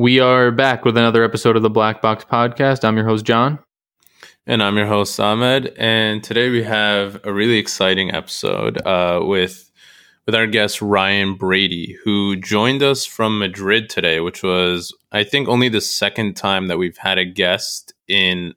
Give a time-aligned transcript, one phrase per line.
[0.00, 2.84] We are back with another episode of the Black Box Podcast.
[2.84, 3.58] I'm your host, John.
[4.46, 5.74] And I'm your host, Ahmed.
[5.76, 9.70] And today we have a really exciting episode uh, with
[10.24, 15.48] with our guest Ryan Brady, who joined us from Madrid today, which was I think
[15.48, 18.54] only the second time that we've had a guest in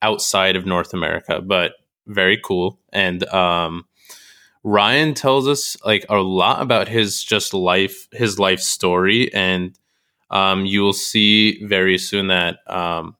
[0.00, 1.72] outside of North America, but
[2.06, 2.78] very cool.
[2.92, 3.86] And um,
[4.62, 9.76] Ryan tells us like a lot about his just life, his life story, and
[10.34, 13.16] um, you will see very soon that um,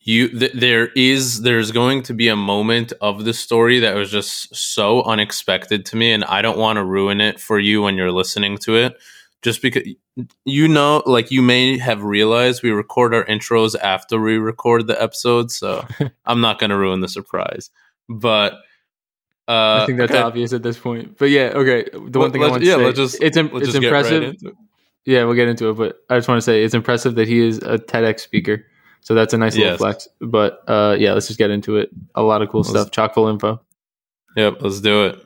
[0.00, 4.10] you th- there is there's going to be a moment of the story that was
[4.10, 7.96] just so unexpected to me, and I don't want to ruin it for you when
[7.96, 8.96] you're listening to it.
[9.42, 9.82] Just because
[10.46, 15.00] you know, like you may have realized, we record our intros after we record the
[15.00, 15.86] episode, so
[16.24, 17.70] I'm not going to ruin the surprise.
[18.08, 18.54] But
[19.46, 20.22] uh, I think that's okay.
[20.22, 21.18] obvious at this point.
[21.18, 21.84] But yeah, okay.
[21.92, 24.36] The one thing I want to yeah, say, let's just it's, let's it's impressive.
[24.42, 24.54] Right
[25.04, 27.40] yeah, we'll get into it, but I just want to say it's impressive that he
[27.40, 28.66] is a TEDx speaker.
[29.02, 29.78] So that's a nice little yes.
[29.78, 30.08] flex.
[30.20, 31.90] But uh, yeah, let's just get into it.
[32.14, 32.90] A lot of cool let's, stuff.
[32.90, 33.60] Chock full info.
[34.36, 35.16] Yep, let's do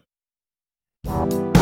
[1.05, 1.54] it.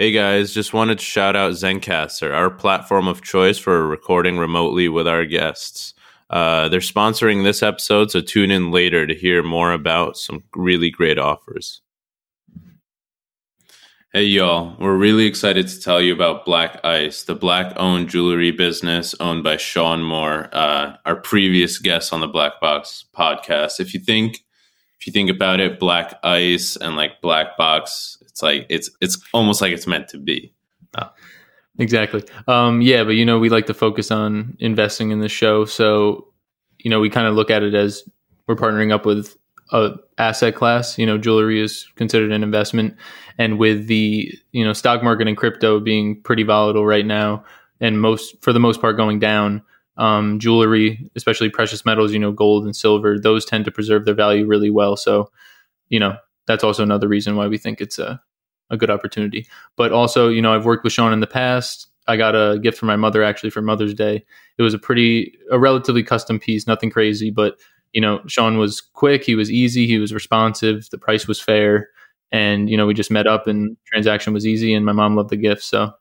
[0.00, 4.88] Hey guys, just wanted to shout out Zencastr, our platform of choice for recording remotely
[4.88, 5.92] with our guests.
[6.30, 10.88] Uh, they're sponsoring this episode, so tune in later to hear more about some really
[10.88, 11.82] great offers.
[14.12, 18.52] Hey y'all, we're really excited to tell you about Black Ice, the black owned jewelry
[18.52, 23.80] business owned by Sean Moore, uh, our previous guest on the Black Box podcast.
[23.80, 24.44] If you think
[25.00, 29.18] if you think about it, Black Ice and like Black Box it's like it's it's
[29.34, 30.52] almost like it's meant to be.
[30.96, 31.10] Oh.
[31.80, 32.24] Exactly.
[32.48, 36.26] Um, yeah, but you know, we like to focus on investing in the show, so
[36.78, 38.02] you know, we kind of look at it as
[38.46, 39.36] we're partnering up with
[39.72, 40.98] a asset class.
[40.98, 42.96] You know, jewelry is considered an investment,
[43.38, 47.44] and with the you know stock market and crypto being pretty volatile right now,
[47.80, 49.62] and most for the most part going down,
[49.96, 54.14] um, jewelry, especially precious metals, you know, gold and silver, those tend to preserve their
[54.14, 54.96] value really well.
[54.96, 55.30] So,
[55.90, 56.16] you know,
[56.46, 58.20] that's also another reason why we think it's a
[58.70, 59.46] a good opportunity.
[59.76, 61.88] But also, you know, I've worked with Sean in the past.
[62.06, 64.24] I got a gift from my mother actually for Mother's Day.
[64.56, 67.58] It was a pretty, a relatively custom piece, nothing crazy, but
[67.92, 71.88] you know, Sean was quick, he was easy, he was responsive, the price was fair,
[72.30, 75.30] and you know, we just met up and transaction was easy, and my mom loved
[75.30, 75.62] the gift.
[75.62, 75.92] So,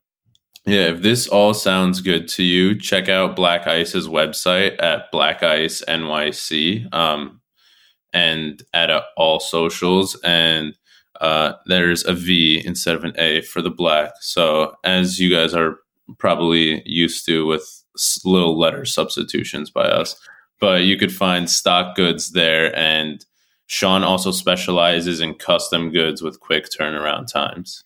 [0.66, 5.44] yeah, if this all sounds good to you, check out Black Ice's website at Black
[5.44, 7.41] Ice NYC, um,
[8.13, 10.78] and at uh, all socials and
[11.22, 14.11] uh, there's a V instead of an A for the black.
[14.22, 15.79] So as you guys are
[16.17, 17.83] probably used to with
[18.23, 20.16] little letter substitutions by us,
[20.59, 22.75] but you could find stock goods there.
[22.75, 23.25] And
[23.67, 27.84] Sean also specializes in custom goods with quick turnaround times.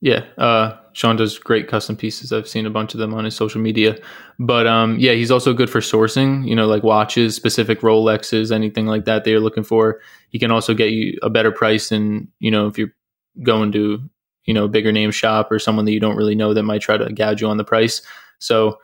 [0.00, 2.32] Yeah, uh, Sean does great custom pieces.
[2.32, 3.98] I've seen a bunch of them on his social media.
[4.38, 6.46] But um, yeah, he's also good for sourcing.
[6.46, 10.00] You know, like watches, specific Rolexes, anything like that that you're looking for.
[10.30, 12.94] He can also get you a better price than you know if you're
[13.42, 13.98] going to
[14.44, 16.80] you know a bigger name shop or someone that you don't really know that might
[16.80, 18.00] try to gouge you on the price.
[18.38, 18.78] So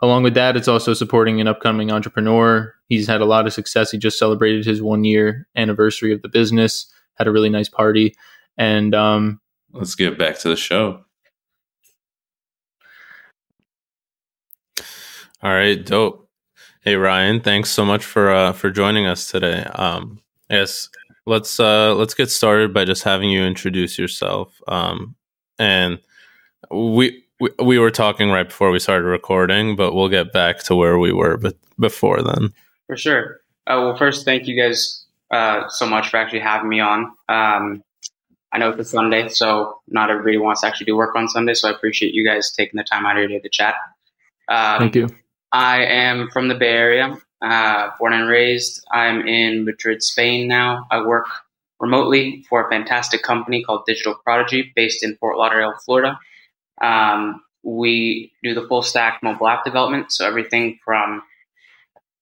[0.00, 2.72] along with that, it's also supporting an upcoming entrepreneur.
[2.88, 3.90] He's had a lot of success.
[3.90, 6.86] He just celebrated his one year anniversary of the business.
[7.16, 8.14] Had a really nice party,
[8.56, 9.40] and um,
[9.72, 11.04] let's get back to the show.
[15.42, 16.28] All right, dope.
[16.82, 19.62] Hey Ryan, thanks so much for uh, for joining us today.
[19.74, 20.88] Um, yes,
[21.26, 24.60] let's uh, let's get started by just having you introduce yourself.
[24.68, 25.14] Um,
[25.58, 25.98] and
[26.70, 30.76] we, we we were talking right before we started recording, but we'll get back to
[30.76, 32.52] where we were but before then.
[32.86, 33.40] For sure.
[33.66, 37.12] Uh, well, first, thank you guys uh, so much for actually having me on.
[37.28, 37.82] Um,
[38.52, 41.54] I know it's a Sunday, so not everybody wants to actually do work on Sunday.
[41.54, 43.74] So I appreciate you guys taking the time out of your day to chat.
[44.48, 45.08] Um, Thank you.
[45.52, 48.84] I am from the Bay Area, uh, born and raised.
[48.92, 50.86] I'm in Madrid, Spain now.
[50.90, 51.26] I work
[51.80, 56.18] remotely for a fantastic company called Digital Prodigee, based in Fort Lauderdale, Florida.
[56.80, 61.22] Um, we do the full stack mobile app development, so everything from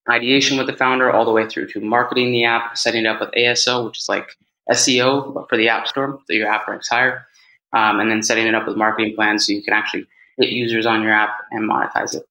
[0.09, 3.21] ideation with the founder all the way through to marketing the app, setting it up
[3.21, 4.29] with ASO, which is like
[4.71, 7.27] SEO for the App Store, so your app ranks higher,
[7.73, 10.07] um, and then setting it up with marketing plans so you can actually
[10.41, 12.27] get users on your app and monetize it.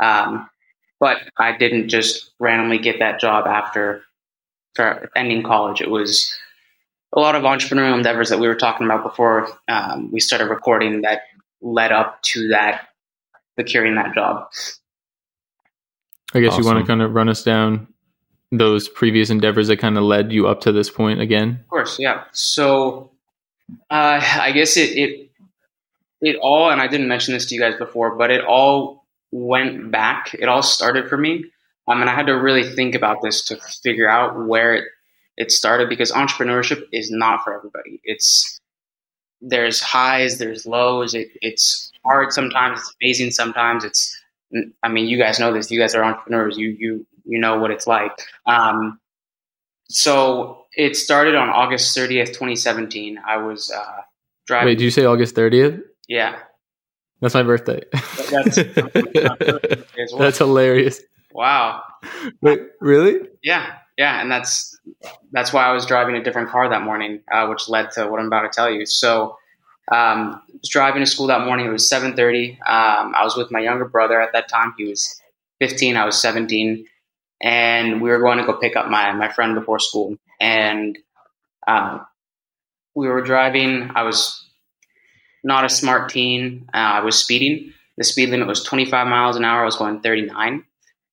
[0.00, 0.48] Um,
[0.98, 4.04] but I didn't just randomly get that job after
[5.16, 5.80] ending college.
[5.80, 6.34] It was
[7.12, 11.02] a lot of entrepreneurial endeavors that we were talking about before um, we started recording
[11.02, 11.22] that
[11.60, 12.88] led up to that
[13.58, 14.48] securing that job.
[16.34, 17.91] I guess you want to kind of run us down
[18.52, 21.58] those previous endeavors that kind of led you up to this point again.
[21.62, 22.24] Of course, yeah.
[22.32, 23.10] So,
[23.90, 25.30] uh, I guess it, it
[26.20, 29.90] it all, and I didn't mention this to you guys before, but it all went
[29.90, 30.34] back.
[30.34, 31.46] It all started for me,
[31.88, 34.84] um, and I had to really think about this to figure out where it,
[35.38, 38.00] it started because entrepreneurship is not for everybody.
[38.04, 38.60] It's
[39.40, 41.14] there's highs, there's lows.
[41.14, 42.80] It, it's hard sometimes.
[42.80, 43.82] It's amazing sometimes.
[43.82, 44.16] It's
[44.82, 45.70] I mean, you guys know this.
[45.70, 46.58] You guys are entrepreneurs.
[46.58, 48.12] You you you know what it's like.
[48.46, 49.00] Um,
[49.88, 53.18] so it started on August 30th, 2017.
[53.26, 54.02] I was uh,
[54.46, 54.66] driving.
[54.66, 55.82] Wait, did you say August 30th?
[56.08, 56.38] yeah.
[57.22, 57.80] That's my birthday.
[57.92, 58.56] That's,
[60.12, 60.18] well.
[60.18, 61.00] That's hilarious.
[61.32, 61.80] wow.
[62.40, 63.20] Wait, really?
[63.44, 63.76] Yeah.
[63.96, 64.20] Yeah.
[64.20, 64.76] And that's
[65.30, 68.18] that's why I was driving a different car that morning, uh, which led to what
[68.18, 68.86] I'm about to tell you.
[68.86, 69.36] So
[69.92, 71.66] um, I was driving to school that morning.
[71.66, 72.54] It was 7:30.
[72.68, 74.74] Um, I was with my younger brother at that time.
[74.76, 75.20] He was
[75.60, 75.96] 15.
[75.96, 76.84] I was 17,
[77.42, 80.16] and we were going to go pick up my my friend before school.
[80.40, 80.98] And
[81.66, 82.06] um,
[82.94, 83.90] we were driving.
[83.94, 84.44] I was
[85.44, 86.68] not a smart teen.
[86.72, 87.72] Uh, I was speeding.
[87.98, 89.62] The speed limit was 25 miles an hour.
[89.62, 90.64] I was going 39.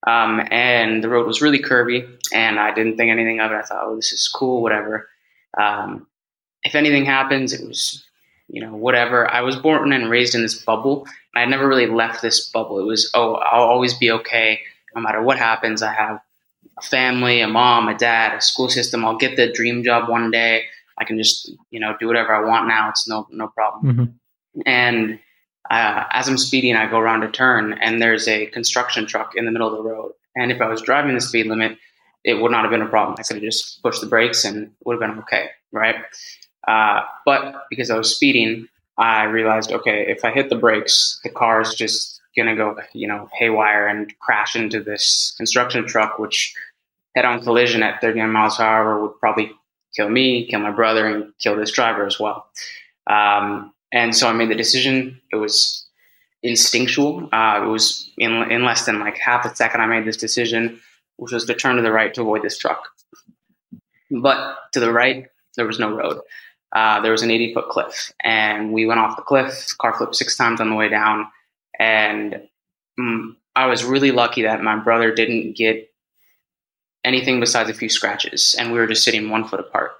[0.07, 3.55] Um, and the road was really curvy, and I didn't think anything of it.
[3.55, 5.09] I thought, oh, this is cool, whatever.
[5.59, 6.07] Um,
[6.63, 8.05] if anything happens, it was,
[8.47, 9.29] you know, whatever.
[9.29, 11.05] I was born and raised in this bubble.
[11.35, 12.79] I never really left this bubble.
[12.79, 14.61] It was, oh, I'll always be okay
[14.95, 15.81] no matter what happens.
[15.81, 16.21] I have
[16.77, 19.05] a family, a mom, a dad, a school system.
[19.05, 20.65] I'll get the dream job one day.
[20.97, 22.89] I can just, you know, do whatever I want now.
[22.89, 24.03] It's no, no problem hmm
[24.65, 25.19] and
[25.69, 29.45] uh, as I'm speeding, I go around a turn, and there's a construction truck in
[29.45, 30.13] the middle of the road.
[30.35, 31.77] And if I was driving the speed limit,
[32.23, 33.15] it would not have been a problem.
[33.19, 35.95] I could have just pushed the brakes, and it would have been okay, right?
[36.67, 41.29] Uh, but because I was speeding, I realized, okay, if I hit the brakes, the
[41.29, 46.55] car is just gonna go, you know, haywire and crash into this construction truck, which
[47.15, 49.51] head-on collision at 39 miles per hour would probably
[49.95, 52.47] kill me, kill my brother, and kill this driver as well.
[53.07, 55.19] Um, and so I made the decision.
[55.31, 55.85] It was
[56.43, 57.29] instinctual.
[57.31, 60.79] Uh, it was in, in less than like half a second I made this decision,
[61.17, 62.87] which was to turn to the right to avoid this truck.
[64.11, 66.21] But to the right, there was no road.
[66.71, 69.75] Uh, there was an 80 foot cliff, and we went off the cliff.
[69.79, 71.27] Car flipped six times on the way down,
[71.79, 72.47] and
[72.99, 75.91] mm, I was really lucky that my brother didn't get
[77.03, 79.93] anything besides a few scratches, and we were just sitting one foot apart.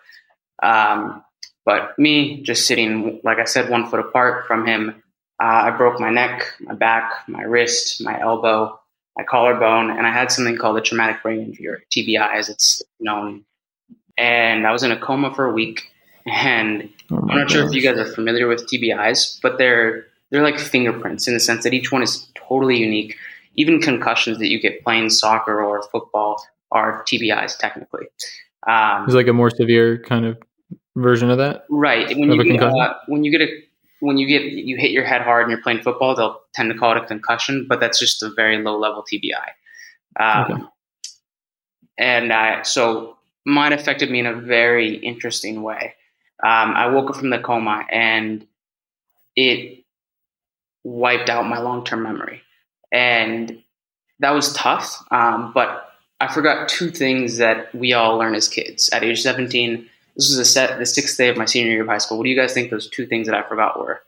[0.62, 1.24] Um,
[1.66, 5.02] but me, just sitting, like I said, one foot apart from him,
[5.42, 8.80] uh, I broke my neck, my back, my wrist, my elbow,
[9.18, 12.82] my collarbone, and I had something called a traumatic brain injury, or TBI as it's
[13.00, 13.46] known.
[14.18, 15.84] And I was in a coma for a week.
[16.26, 20.44] And Oh I'm not sure if you guys are familiar with TBIs, but they're they're
[20.44, 23.16] like fingerprints in the sense that each one is totally unique.
[23.56, 26.42] Even concussions that you get playing soccer or football
[26.72, 28.06] are TBIs technically.
[28.68, 30.38] Um, It's like a more severe kind of
[30.96, 31.66] version of that.
[31.70, 32.16] Right.
[32.18, 33.48] When Of you get uh, when you get a
[34.02, 36.78] when you get you hit your head hard and you're playing football, they'll tend to
[36.78, 39.50] call it a concussion, but that's just a very low level TBI.
[40.20, 40.64] Um, Okay.
[41.98, 45.96] And uh, so mine affected me in a very interesting way.
[46.42, 48.48] Um, I woke up from the coma and
[49.36, 49.79] it
[50.84, 52.42] wiped out my long term memory,
[52.92, 53.62] and
[54.20, 55.04] that was tough.
[55.12, 59.90] Um, but I forgot two things that we all learn as kids at age 17
[60.20, 62.18] this was the set the sixth day of my senior year of high school.
[62.18, 64.02] What do you guys think those two things that I forgot were?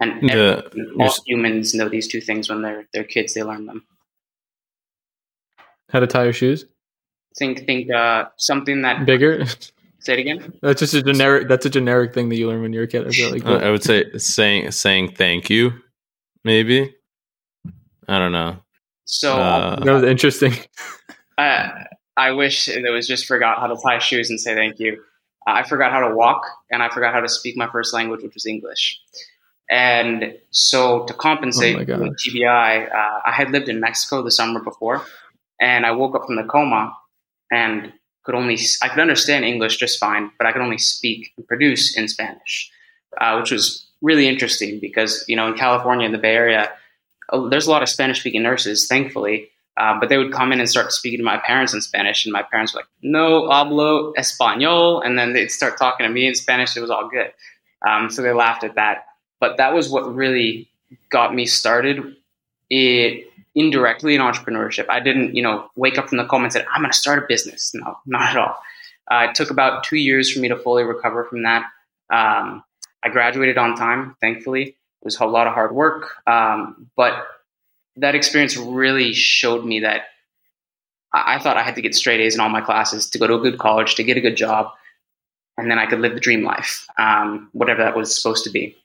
[0.00, 0.30] And
[0.74, 3.34] The, all humans know these two things when they're they're kids.
[3.34, 3.84] They learn them.
[5.90, 6.66] How to tie your shoes?
[7.36, 9.06] Think think uh, something that.
[9.06, 9.44] Bigger?
[10.02, 10.52] Say it again.
[10.62, 11.46] that's just a generic.
[11.48, 13.06] That's a generic thing that you learn when you're a kid.
[13.06, 13.46] I feel like.
[13.46, 15.72] Uh, I would say saying saying thank you,
[16.44, 16.92] maybe.
[18.08, 18.56] I don't know.
[19.04, 20.54] So Uh, that was interesting.
[21.38, 25.00] I I wish it was just forgot how to tie shoes and say thank you.
[25.46, 28.22] Uh, I forgot how to walk and I forgot how to speak my first language,
[28.22, 29.00] which was English.
[29.70, 32.28] And so to compensate Oh my for the gosh.
[32.28, 35.02] TBI, uh, I had lived in Mexico the summer before,
[35.60, 36.92] and I woke up from the coma
[37.50, 37.92] and
[38.24, 41.96] could only I could understand English just fine, but I could only speak and produce
[41.96, 42.70] in Spanish,
[43.20, 46.70] uh, which was really interesting because you know in California in the Bay Area,
[47.50, 49.48] there's a lot of Spanish speaking nurses, thankfully.
[49.78, 52.32] Uh, but they would come in and start speaking to my parents in Spanish, and
[52.32, 56.34] my parents were like, "No hablo español," and then they'd start talking to me in
[56.34, 56.76] Spanish.
[56.76, 57.32] It was all good,
[57.86, 59.06] um, so they laughed at that.
[59.40, 60.68] But that was what really
[61.10, 62.16] got me started.
[62.68, 64.86] It indirectly in entrepreneurship.
[64.88, 67.22] I didn't, you know, wake up from the coma and said, "I'm going to start
[67.22, 68.56] a business." No, not at all.
[69.10, 71.64] Uh, it took about two years for me to fully recover from that.
[72.10, 72.62] Um,
[73.02, 74.62] I graduated on time, thankfully.
[74.62, 77.26] It was a lot of hard work, um, but
[77.96, 80.02] that experience really showed me that
[81.12, 83.26] I, I thought I had to get straight A's in all my classes to go
[83.26, 84.72] to a good college, to get a good job,
[85.58, 88.76] and then I could live the dream life, um, whatever that was supposed to be.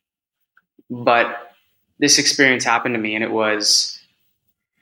[0.89, 1.53] But
[1.99, 3.96] this experience happened to me, and it was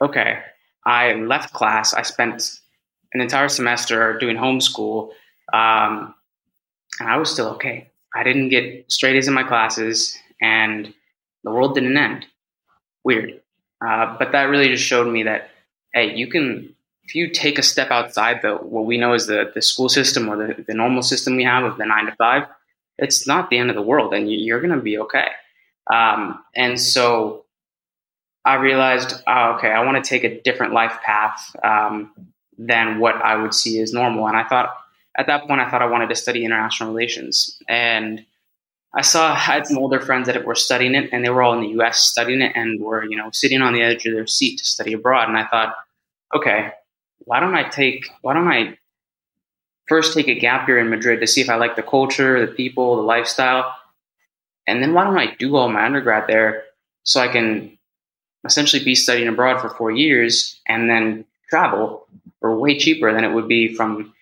[0.02, 0.40] okay.
[0.86, 1.94] I left class.
[1.94, 2.60] I spent
[3.14, 5.10] an entire semester doing homeschool,
[5.54, 6.14] um,
[7.00, 7.90] and I was still okay.
[8.14, 10.94] I didn't get straight A's in my classes, and
[11.44, 12.26] the world didn't end.
[13.04, 13.42] Weird.
[13.86, 15.50] Uh, but that really just showed me that,
[15.94, 19.52] hey, you can, if you take a step outside the what we know as the,
[19.54, 22.48] the school system or the, the normal system we have of the nine to five,
[22.98, 25.28] it's not the end of the world, and you, are going to be okay.
[25.94, 27.45] Um, and so
[28.46, 32.12] I realized, oh, okay, I want to take a different life path um,
[32.58, 34.28] than what I would see as normal.
[34.28, 34.76] And I thought,
[35.18, 37.58] at that point, I thought I wanted to study international relations.
[37.68, 38.24] And
[38.94, 41.54] I saw I had some older friends that were studying it, and they were all
[41.54, 42.00] in the U.S.
[42.00, 44.94] studying it, and were you know sitting on the edge of their seat to study
[44.94, 45.28] abroad.
[45.28, 45.76] And I thought,
[46.34, 46.72] okay,
[47.20, 48.78] why don't I take why don't I
[49.88, 52.52] first take a gap year in Madrid to see if I like the culture, the
[52.52, 53.76] people, the lifestyle,
[54.66, 56.64] and then why don't I do all my undergrad there
[57.04, 57.78] so I can
[58.46, 62.08] essentially be studying abroad for four years and then travel
[62.40, 64.14] for way cheaper than it would be from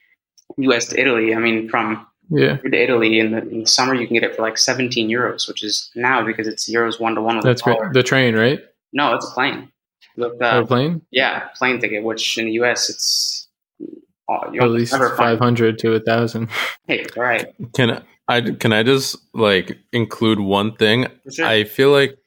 [0.58, 0.88] U.S.
[0.88, 1.34] to Italy.
[1.36, 2.58] I mean, from yeah.
[2.58, 5.48] to Italy in the, in the, summer, you can get it for like 17 euros,
[5.48, 7.40] which is now because it's euros one to one.
[7.42, 7.78] That's great.
[7.94, 8.60] The train, right?
[8.94, 9.72] No, it's a plane.
[10.16, 11.02] Look, uh, oh, plane?
[11.12, 12.04] Yeah, plane ticket.
[12.04, 12.90] Which in the U.S.
[12.90, 13.48] it's
[14.30, 16.50] uh, at least 500 to a thousand.
[16.88, 17.54] Hey, all right.
[17.74, 21.08] Can I can I just like include one thing?
[21.32, 21.46] Sure.
[21.46, 22.18] I feel like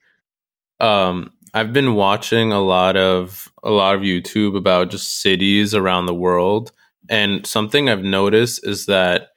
[0.81, 6.05] um I've been watching a lot of a lot of YouTube about just cities around
[6.05, 6.71] the world
[7.09, 9.29] and something I've noticed is that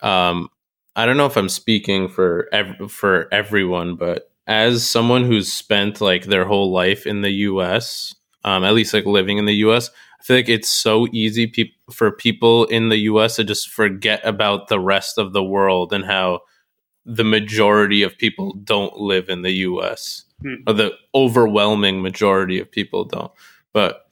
[0.00, 0.48] um,
[0.96, 6.00] I don't know if I'm speaking for ev- for everyone, but as someone who's spent
[6.00, 9.90] like their whole life in the U.S., um, at least like living in the U.S.,
[10.18, 13.36] I feel like it's so easy pe- for people in the U.S.
[13.36, 16.40] to just forget about the rest of the world and how
[17.04, 20.24] the majority of people don't live in the U.S.
[20.42, 20.54] Hmm.
[20.66, 23.32] or the overwhelming majority of people don't.
[23.72, 24.06] But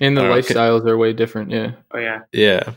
[0.00, 1.50] and the lifestyles are way different.
[1.50, 1.72] Yeah.
[1.92, 2.20] Oh yeah.
[2.32, 2.74] Yeah.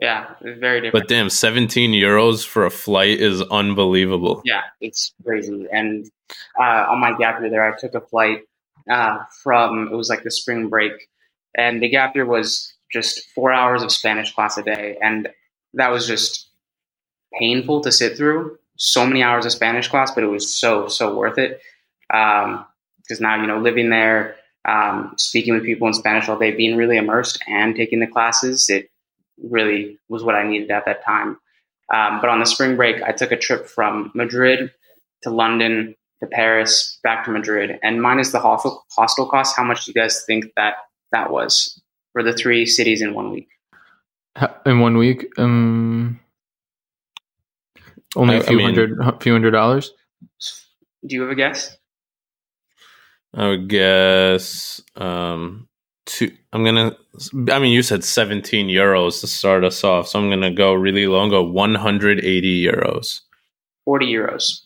[0.00, 1.04] Yeah, it's very different.
[1.04, 4.42] But damn, 17 euros for a flight is unbelievable.
[4.44, 5.66] Yeah, it's crazy.
[5.72, 6.10] And
[6.58, 8.40] uh, on my gap year there, I took a flight
[8.90, 10.92] uh, from, it was like the spring break.
[11.56, 14.98] And the gap year was just four hours of Spanish class a day.
[15.00, 15.28] And
[15.74, 16.50] that was just
[17.38, 18.58] painful to sit through.
[18.76, 21.60] So many hours of Spanish class, but it was so, so worth it.
[22.08, 26.50] Because um, now, you know, living there, um, speaking with people in Spanish all day,
[26.50, 28.90] being really immersed and taking the classes, it
[29.42, 31.38] really was what I needed at that time.
[31.92, 34.72] Um, but on the spring break, I took a trip from Madrid
[35.22, 39.84] to London to Paris, back to Madrid, and minus the hostel hostel costs, how much
[39.84, 40.74] do you guys think that
[41.12, 41.80] that was
[42.12, 43.48] for the three cities in one week?
[44.66, 46.18] In one week, um,
[48.16, 49.92] only a few I mean, hundred, few hundred dollars.
[51.06, 51.76] Do you have a guess?
[53.34, 55.68] I would guess um,
[56.06, 56.30] two.
[56.52, 56.96] I'm gonna.
[57.50, 61.06] I mean, you said 17 euros to start us off, so I'm gonna go really
[61.06, 63.20] low and go 180 euros.
[63.84, 64.60] 40 euros.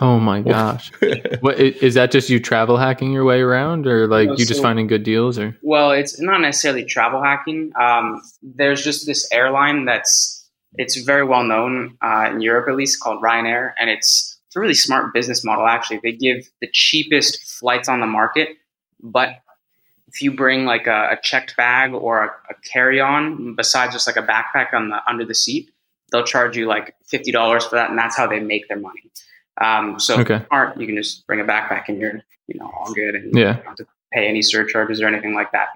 [0.00, 0.92] Oh my gosh!
[1.40, 2.12] what is that?
[2.12, 5.02] Just you travel hacking your way around, or like no, you so, just finding good
[5.02, 5.58] deals, or?
[5.62, 7.72] Well, it's not necessarily travel hacking.
[7.80, 10.37] Um, there's just this airline that's
[10.74, 14.60] it's very well known uh, in Europe, at least, called Ryanair, and it's it's a
[14.60, 15.66] really smart business model.
[15.66, 18.48] Actually, they give the cheapest flights on the market,
[19.02, 19.40] but
[20.08, 24.16] if you bring like a, a checked bag or a, a carry-on besides just like
[24.16, 25.70] a backpack on the under the seat,
[26.10, 29.02] they'll charge you like fifty dollars for that, and that's how they make their money.
[29.60, 30.44] Um, so okay.
[30.50, 33.48] aren't you can just bring a backpack and you're you know all good and yeah.
[33.48, 35.68] you don't have to pay any surcharges or anything like that.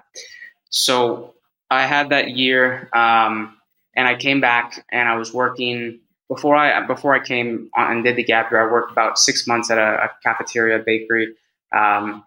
[0.69, 1.33] So
[1.69, 3.57] I had that year, um,
[3.95, 8.03] and I came back and I was working before I before I came on and
[8.03, 8.67] did the gap year.
[8.67, 11.33] I worked about six months at a, a cafeteria bakery.
[11.75, 12.23] Um,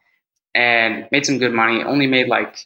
[0.57, 1.85] and made some good money.
[1.85, 2.57] Only made like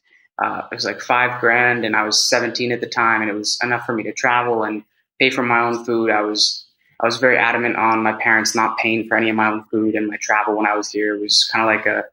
[0.42, 3.34] uh, it was like five grand, and I was 17 at the time, and it
[3.34, 4.84] was enough for me to travel and
[5.18, 6.10] pay for my own food.
[6.10, 6.64] I was
[7.02, 9.96] I was very adamant on my parents not paying for any of my own food,
[9.96, 12.04] and my travel when I was here It was kind of like a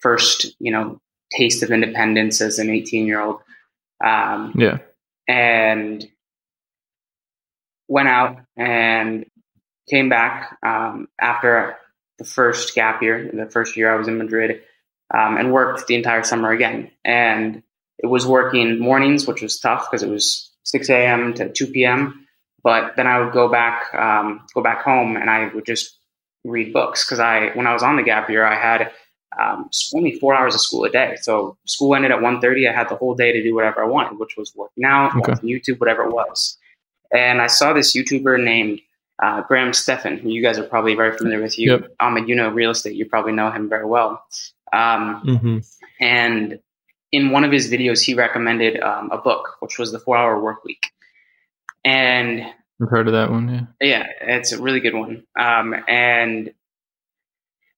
[0.00, 1.00] first, you know,
[1.36, 3.40] taste of independence as an 18 year old.
[4.02, 4.78] Um, yeah,
[5.26, 6.08] and
[7.88, 9.24] went out and
[9.90, 11.76] came back um, after
[12.18, 14.60] the first gap year, the first year I was in Madrid,
[15.16, 16.90] um, and worked the entire summer again.
[17.04, 17.62] And
[17.98, 21.34] it was working mornings, which was tough because it was 6 a.m.
[21.34, 22.26] to 2 p.m.
[22.62, 25.96] But then I would go back, um, go back home, and I would just
[26.44, 28.90] read books because I, when I was on the gap year, I had
[29.40, 31.16] um, only four hours of school a day.
[31.20, 32.68] So school ended at 1.30.
[32.68, 35.32] I had the whole day to do whatever I wanted, which was working out, Okay.
[35.32, 36.57] watching YouTube, whatever it was.
[37.12, 38.80] And I saw this YouTuber named
[39.22, 41.58] uh, Graham Stephan, who you guys are probably very familiar with.
[41.58, 41.94] You, Yep.
[42.00, 42.94] Ahmed, you know real estate.
[42.94, 44.22] You probably know him very well.
[44.72, 45.58] Um, Mm-hmm.
[46.00, 46.58] and
[47.10, 50.40] in one of his videos, he recommended um, a book, which was The Four Hour
[50.42, 50.82] Work Week.
[51.84, 52.42] And
[52.82, 53.48] I've heard of that one.
[53.48, 53.66] Yeah.
[53.80, 55.24] yeah, it's a really good one.
[55.38, 56.52] Um, and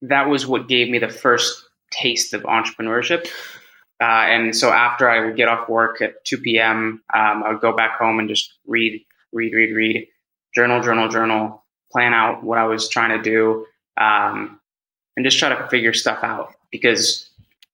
[0.02, 3.28] that was what gave me the first taste of entrepreneurship.
[4.00, 7.60] Uh, and so after I would get off work at 2 p.m., um, I would
[7.60, 9.00] go back home and just read,
[9.32, 10.08] read, read, read,
[10.54, 14.60] journal, journal, journal, plan out what I was trying to do, um,
[15.16, 16.54] and just try to figure stuff out.
[16.70, 17.28] Because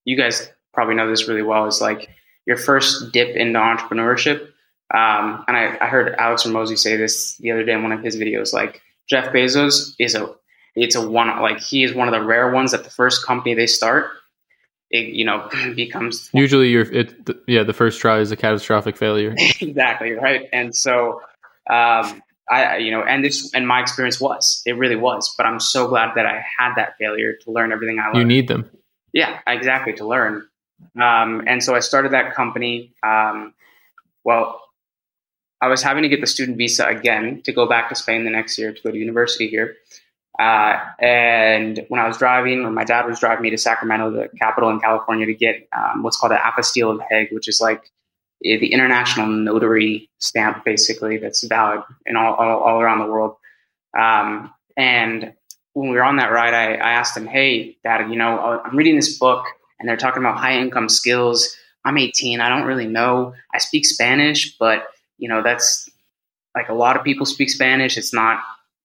[0.04, 1.66] you guys probably know this really well.
[1.66, 2.08] Is like
[2.46, 4.48] your first dip into entrepreneurship
[4.94, 8.02] um, and I, I heard Alex Hormozi say this the other day in one of
[8.04, 8.52] his videos.
[8.52, 10.32] Like Jeff Bezos is a,
[10.76, 13.54] it's a one like he is one of the rare ones that the first company
[13.54, 14.10] they start,
[14.90, 17.26] it you know becomes Usually, you're it.
[17.26, 19.34] th- Yeah, the first try is a catastrophic failure.
[19.60, 20.48] exactly right.
[20.52, 21.20] And so,
[21.70, 25.34] um, I you know, and this and my experience was it really was.
[25.36, 28.18] But I'm so glad that I had that failure to learn everything I learned.
[28.18, 28.70] You need them.
[29.12, 30.46] Yeah, exactly, to learn.
[31.00, 32.92] Um, and so I started that company.
[33.02, 33.54] Um,
[34.24, 34.60] well,
[35.60, 38.30] I was having to get the student visa again to go back to Spain the
[38.30, 39.76] next year to go to university here.
[40.38, 44.28] Uh, and when I was driving, or my dad was driving me to Sacramento, the
[44.38, 47.90] capital in California, to get um, what's called an apostille of Hague, which is like
[48.54, 53.36] the international notary stamp, basically, that's valid in all, all, all around the world.
[53.98, 55.32] Um, and
[55.72, 58.62] when we were on that ride, I, I asked him, Hey, dad, you know, uh,
[58.64, 59.44] I'm reading this book
[59.78, 61.54] and they're talking about high income skills.
[61.84, 62.40] I'm 18.
[62.40, 63.34] I don't really know.
[63.54, 64.86] I speak Spanish, but,
[65.18, 65.88] you know, that's
[66.54, 67.96] like a lot of people speak Spanish.
[67.96, 68.40] It's not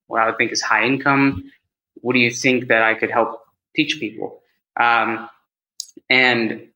[0.07, 1.51] what I would think is high income.
[1.95, 3.41] What do you think that I could help
[3.75, 4.41] teach people?
[4.79, 5.29] Um,
[6.09, 6.67] and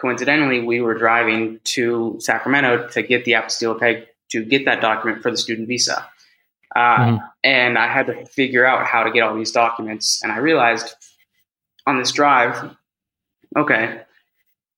[0.00, 5.22] coincidentally, we were driving to Sacramento to get the apostille peg to get that document
[5.22, 6.06] for the student visa.
[6.74, 7.30] Uh, Mhm.
[7.44, 10.22] And I had to figure out how to get all these documents.
[10.22, 10.94] And I realized
[11.86, 12.74] on this drive,
[13.56, 14.00] okay,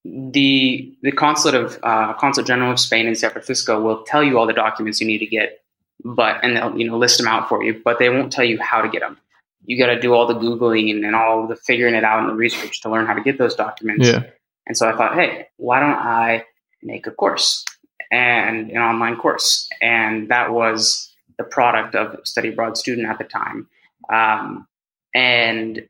[0.05, 4.39] the the consulate of uh, consulate general of Spain in San Francisco will tell you
[4.39, 5.63] all the documents you need to get,
[6.05, 8.61] but and they'll you know list them out for you, but they won't tell you
[8.61, 9.17] how to get them.
[9.65, 12.35] You got to do all the googling and all the figuring it out and the
[12.35, 14.07] research to learn how to get those documents.
[14.07, 14.25] Yeah.
[14.67, 16.45] And so I thought, hey, why don't I
[16.83, 17.65] make a course
[18.11, 19.69] and an online course?
[19.83, 23.69] And that was the product of Study Abroad Student at the time.
[24.13, 24.67] Um,
[25.15, 25.87] and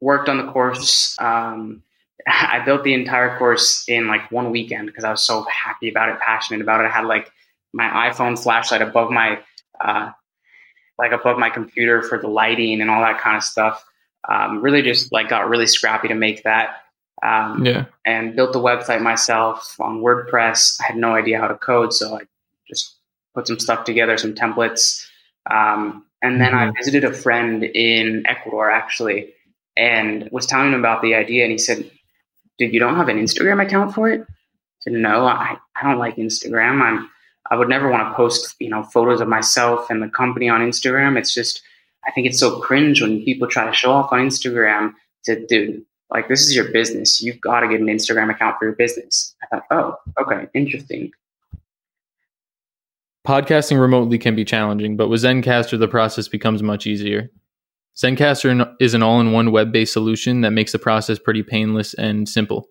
[0.00, 1.16] worked on the course.
[1.18, 1.82] Um,
[2.26, 6.08] I built the entire course in like one weekend because I was so happy about
[6.08, 6.86] it, passionate about it.
[6.86, 7.30] I had like
[7.72, 9.40] my iPhone flashlight above my,
[9.80, 10.10] uh,
[10.98, 13.84] like above my computer for the lighting and all that kind of stuff.
[14.30, 16.83] Um, really just like got really scrappy to make that.
[17.24, 17.86] Um, Yeah.
[18.04, 20.78] and built the website myself on WordPress.
[20.80, 22.20] I had no idea how to code, so I
[22.68, 22.96] just
[23.34, 25.06] put some stuff together, some templates.
[25.50, 29.32] Um, and then I visited a friend in Ecuador actually
[29.76, 31.44] and was telling him about the idea.
[31.44, 31.90] And he said,
[32.58, 34.20] Dude, you don't have an Instagram account for it?
[34.20, 34.26] I
[34.80, 36.80] said, No, I, I don't like Instagram.
[36.82, 37.10] I'm
[37.50, 40.60] I would never want to post, you know, photos of myself and the company on
[40.60, 41.18] Instagram.
[41.18, 41.62] It's just
[42.06, 45.84] I think it's so cringe when people try to show off on Instagram to dude,
[46.14, 47.20] like this is your business.
[47.20, 49.34] You've got to get an Instagram account for your business.
[49.42, 51.10] I thought, oh, okay, interesting.
[53.26, 57.30] Podcasting remotely can be challenging, but with Zencastr, the process becomes much easier.
[57.96, 61.94] Zencastr is an all in one web based solution that makes the process pretty painless
[61.94, 62.68] and simple.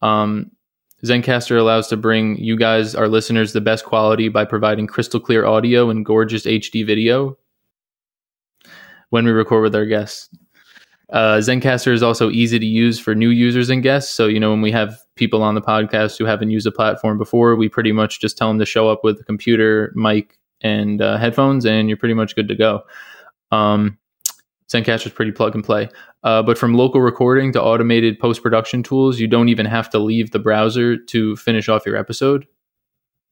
[0.00, 0.50] Um,
[1.04, 5.44] Zencastr allows to bring you guys, our listeners, the best quality by providing crystal clear
[5.44, 7.36] audio and gorgeous HD video
[9.10, 10.28] when we record with our guests.
[11.12, 14.12] Uh, Zencastr is also easy to use for new users and guests.
[14.12, 17.18] So, you know, when we have people on the podcast who haven't used the platform
[17.18, 21.02] before, we pretty much just tell them to show up with a computer, mic, and
[21.02, 22.82] uh, headphones, and you're pretty much good to go.
[23.50, 23.98] Um,
[24.72, 25.90] Zencastr is pretty plug and play.
[26.22, 29.98] Uh, but from local recording to automated post production tools, you don't even have to
[29.98, 32.46] leave the browser to finish off your episode.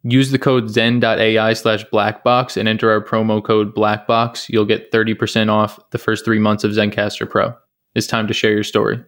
[0.02, 4.48] Use the code zen.ai slash blackbox and enter our promo code blackbox.
[4.50, 7.54] You'll get 30% off the first three months of Zencastr Pro.
[7.94, 9.02] It's time to share your story.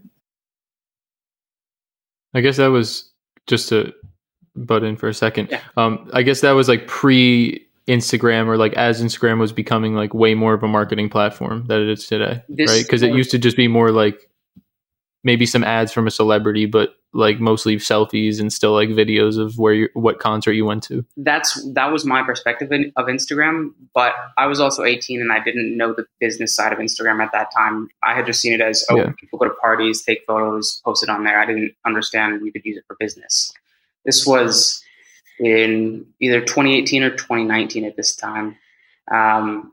[2.34, 3.10] I guess that was
[3.46, 3.92] just to
[4.56, 5.48] butt in for a second.
[5.50, 5.60] Yeah.
[5.76, 10.14] Um, I guess that was like pre Instagram or like as Instagram was becoming like
[10.14, 12.82] way more of a marketing platform that it is today, This- right?
[12.84, 14.28] Because it used to just be more like
[15.24, 19.58] maybe some ads from a celebrity, but like mostly selfies and still like videos of
[19.58, 21.04] where you what concert you went to?
[21.16, 25.42] That's that was my perspective in, of Instagram, but I was also 18 and I
[25.42, 27.88] didn't know the business side of Instagram at that time.
[28.02, 29.12] I had just seen it as oh, yeah.
[29.18, 31.38] people go to parties, take photos, post it on there.
[31.38, 33.52] I didn't understand you could use it for business.
[34.04, 34.82] This was
[35.38, 38.56] in either 2018 or 2019 at this time,
[39.10, 39.72] um,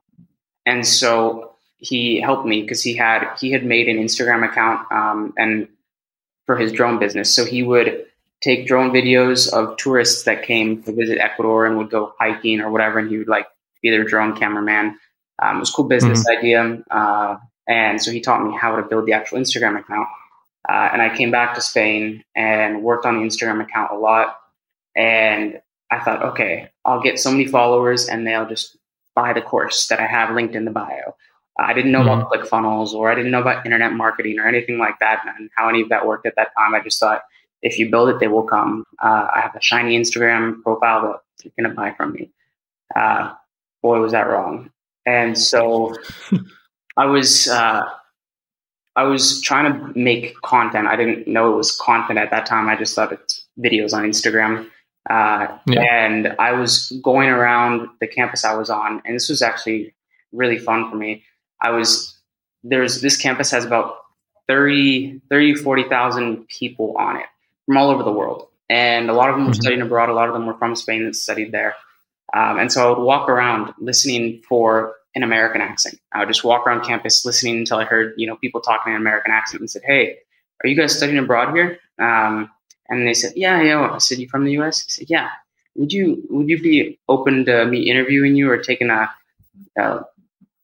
[0.65, 5.33] and so he helped me because he had he had made an Instagram account um,
[5.37, 5.69] and
[6.49, 7.31] for his drone business.
[7.31, 8.07] So he would
[8.41, 12.71] take drone videos of tourists that came to visit Ecuador and would go hiking or
[12.71, 13.45] whatever, and he would like
[13.83, 14.97] be their drone cameraman.
[15.39, 16.39] Um, it was a cool business mm-hmm.
[16.39, 20.07] idea, uh, and so he taught me how to build the actual Instagram account.
[20.67, 24.35] Uh, and I came back to Spain and worked on the Instagram account a lot.
[24.95, 28.75] And I thought, okay, I'll get so many followers, and they'll just
[29.15, 31.15] buy the course that I have linked in the bio.
[31.59, 32.21] I didn't know mm-hmm.
[32.21, 35.69] about ClickFunnels or I didn't know about internet marketing or anything like that and how
[35.69, 36.73] any of that worked at that time.
[36.73, 37.23] I just thought
[37.61, 38.85] if you build it, they will come.
[39.03, 42.31] Uh, I have a shiny Instagram profile that you're going to buy from me.
[42.95, 43.33] Uh,
[43.81, 44.71] boy, was that wrong.
[45.05, 45.95] And so
[46.97, 47.83] I was, uh,
[48.95, 50.87] I was trying to make content.
[50.87, 52.67] I didn't know it was content at that time.
[52.69, 54.69] I just thought it's videos on Instagram.
[55.09, 55.81] Uh, yeah.
[55.81, 59.93] And I was going around the campus I was on, and this was actually
[60.31, 61.23] really fun for me.
[61.61, 62.17] I was
[62.63, 63.97] there's this campus has about
[64.47, 67.25] 30, 30 40,000 people on it
[67.65, 68.47] from all over the world.
[68.69, 69.61] And a lot of them were mm-hmm.
[69.61, 70.09] studying abroad.
[70.09, 71.75] A lot of them were from Spain that studied there.
[72.35, 75.99] Um, and so I would walk around listening for an American accent.
[76.11, 78.95] I would just walk around campus listening until I heard, you know, people talking in
[78.95, 80.19] an American accent and said, Hey,
[80.63, 81.79] are you guys studying abroad here?
[81.99, 82.51] Um,
[82.89, 83.89] and they said, Yeah, yeah.
[83.91, 84.85] I said, You from the US?
[84.87, 85.29] I said, Yeah.
[85.75, 89.09] Would you would you be open to me interviewing you or taking a,
[89.77, 90.01] a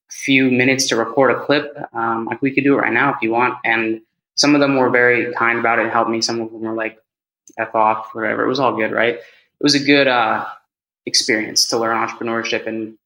[0.09, 1.75] few minutes to record a clip.
[1.93, 3.57] Um, like we could do it right now if you want.
[3.65, 4.01] And
[4.35, 6.21] some of them were very kind about it and helped me.
[6.21, 6.99] Some of them were like,
[7.57, 8.43] F off, whatever.
[8.43, 9.15] It was all good, right?
[9.15, 10.45] It was a good uh,
[11.05, 12.97] experience to learn entrepreneurship and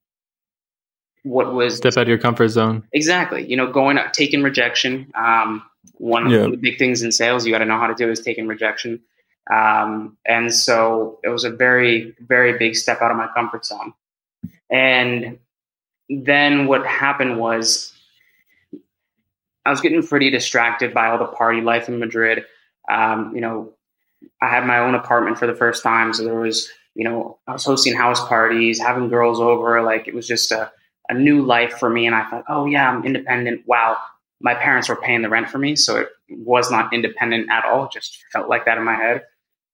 [1.24, 2.84] what was step out of your comfort zone.
[2.94, 3.46] Exactly.
[3.46, 5.12] You know, going up, taking rejection.
[5.16, 5.64] Um,
[5.96, 6.40] one yeah.
[6.40, 8.48] of the big things in sales you got to know how to do is taking
[8.48, 9.02] rejection.
[9.54, 13.94] Um, and so it was a very, very big step out of my comfort zone.
[14.70, 15.40] And
[16.10, 17.94] then what happened was
[19.66, 22.46] I was getting pretty distracted by all the party life in Madrid.
[22.90, 23.74] Um, you know,
[24.42, 27.54] I had my own apartment for the first time, so there was, you know, I
[27.54, 29.82] was hosting house parties, having girls over.
[29.84, 30.72] Like it was just a,
[31.08, 32.08] a new life for me.
[32.08, 33.62] And I thought, oh yeah, I'm independent.
[33.68, 33.98] Wow,
[34.42, 37.86] my parents were paying the rent for me, so it was not independent at all.
[37.86, 39.24] It just felt like that in my head.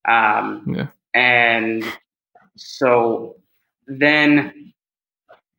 [0.07, 0.87] Um, yeah.
[1.13, 1.85] And
[2.57, 3.37] so
[3.87, 4.73] then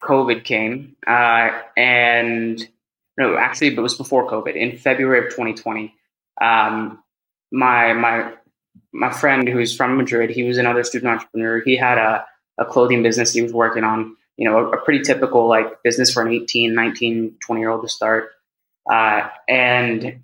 [0.02, 2.66] COVID came, uh, and
[3.18, 4.54] no, actually, it was before COVID.
[4.54, 5.94] In February of 2020,
[6.40, 7.02] um,
[7.50, 8.32] my my
[8.92, 11.60] my friend who's from Madrid, he was another student entrepreneur.
[11.60, 12.24] He had a,
[12.58, 16.12] a clothing business he was working on, you know, a, a, pretty typical like business
[16.12, 18.30] for an 18, 19, 20 year old to start.
[18.90, 20.22] Uh, and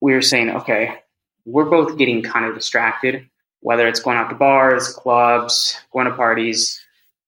[0.00, 0.96] we were saying, okay,
[1.44, 3.28] we're both getting kind of distracted,
[3.60, 6.80] whether it's going out to bars, clubs, going to parties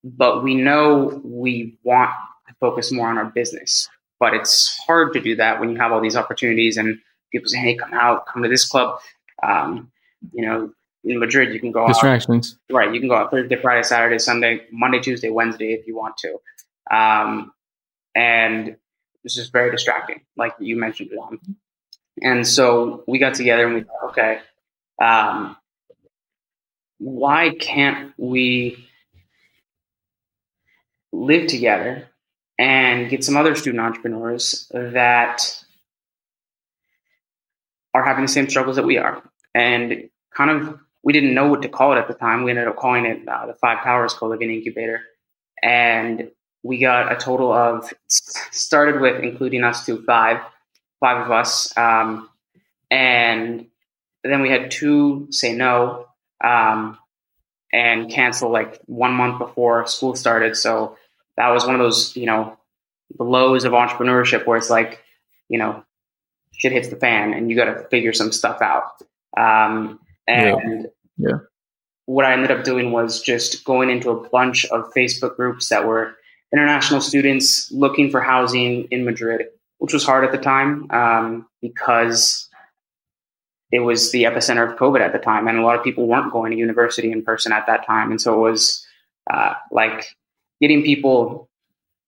[0.04, 2.10] but we know we want
[2.48, 3.88] to focus more on our business.
[4.18, 6.98] But it's hard to do that when you have all these opportunities and
[7.32, 9.00] people say, "Hey, come out, come to this club."
[9.42, 9.90] Um,
[10.32, 10.72] you know,
[11.04, 12.58] in Madrid, you can go distractions.
[12.70, 15.96] Out, right, you can go out Thursday, Friday, Saturday, Sunday, Monday, Tuesday, Wednesday if you
[15.96, 16.38] want to,
[16.94, 17.52] um,
[18.14, 18.76] and
[19.24, 21.38] it's just very distracting, like you mentioned, John.
[22.22, 24.40] And so we got together and we thought, okay,
[25.00, 25.56] um,
[26.98, 28.86] why can't we
[31.12, 32.08] live together
[32.58, 35.62] and get some other student entrepreneurs that
[37.94, 39.22] are having the same struggles that we are.
[39.54, 42.44] And kind of, we didn't know what to call it at the time.
[42.44, 45.00] We ended up calling it uh, the Five Towers Co-Living Incubator.
[45.62, 46.30] And
[46.62, 50.40] we got a total of, started with including us to five,
[51.00, 51.76] five of us.
[51.76, 52.28] Um,
[52.90, 53.66] and
[54.22, 56.06] then we had two say no
[56.44, 56.98] um,
[57.72, 60.56] and cancel like one month before school started.
[60.56, 60.96] So
[61.37, 62.56] that was one of those, you know,
[63.16, 65.02] the lows of entrepreneurship where it's like,
[65.48, 65.85] you know,
[66.52, 68.92] shit hits the fan and you got to figure some stuff out.
[69.37, 71.30] Um, and yeah.
[71.30, 71.38] yeah.
[72.06, 75.87] what I ended up doing was just going into a bunch of Facebook groups that
[75.87, 76.16] were
[76.52, 79.46] international students looking for housing in Madrid,
[79.78, 82.48] which was hard at the time um, because
[83.72, 86.33] it was the epicenter of COVID at the time, and a lot of people weren't
[86.33, 88.87] going to university in person at that time, and so it was
[89.33, 90.16] uh, like
[90.61, 91.48] getting people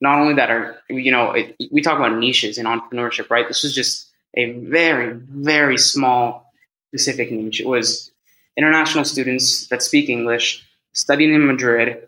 [0.00, 3.62] not only that are you know it, we talk about niches in entrepreneurship right this
[3.62, 6.52] was just a very very small
[6.92, 7.60] specific niche.
[7.60, 8.12] It was
[8.56, 12.06] international students that speak English studying in Madrid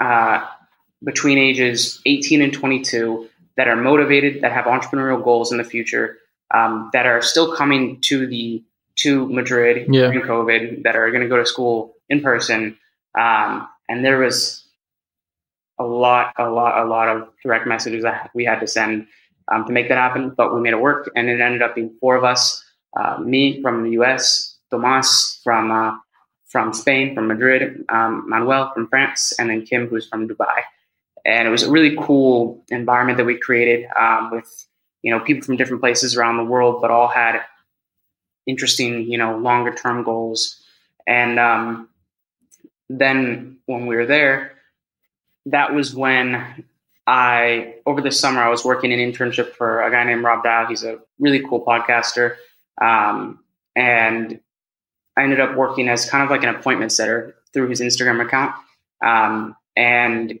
[0.00, 0.46] uh,
[1.04, 6.16] between ages 18 and 22 that are motivated, that have entrepreneurial goals in the future,
[6.54, 8.62] um, that are still coming to the
[8.96, 10.10] to Madrid Yeah.
[10.10, 12.78] during COVID, that are going to go to school in person.
[13.18, 14.66] Um, and there was
[15.78, 19.06] a lot, a lot, a lot of direct messages that we had to send
[19.52, 20.30] um, to make that happen.
[20.36, 22.64] But we made it work, and it ended up being four of us:
[22.98, 25.92] uh, me from the U.S., Tomas from uh,
[26.48, 30.62] from Spain, from Madrid, um, Manuel from France, and then Kim, who's from Dubai.
[31.24, 34.66] And it was a really cool environment that we created um, with
[35.02, 37.40] you know people from different places around the world, but all had
[38.46, 40.62] interesting you know longer term goals.
[41.06, 41.88] And um,
[42.88, 44.52] then when we were there,
[45.46, 46.64] that was when
[47.06, 50.66] I over the summer I was working an internship for a guy named Rob Dow.
[50.66, 52.36] He's a really cool podcaster,
[52.80, 53.40] um,
[53.74, 54.40] and
[55.16, 58.54] I ended up working as kind of like an appointment setter through his Instagram account,
[59.04, 60.38] um, and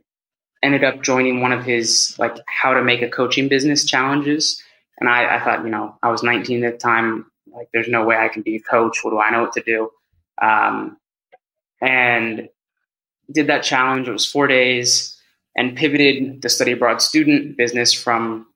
[0.62, 4.62] ended up joining one of his like how to make a coaching business challenges.
[4.98, 7.30] And I, I thought, you know, I was 19 at the time.
[7.56, 9.02] Like, there's no way I can be a coach.
[9.02, 9.90] What do I know what to do?
[10.40, 10.98] Um,
[11.80, 12.48] and
[13.32, 14.08] did that challenge.
[14.08, 15.18] It was four days
[15.56, 18.46] and pivoted the study abroad student business from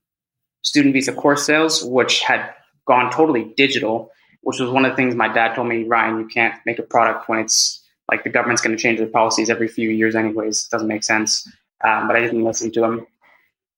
[0.63, 2.53] student visa course sales, which had
[2.87, 4.11] gone totally digital,
[4.43, 6.83] which was one of the things my dad told me, Ryan, you can't make a
[6.83, 10.65] product when it's like the government's going to change their policies every few years anyways.
[10.65, 11.49] It doesn't make sense.
[11.83, 13.07] Um, but I didn't listen to him.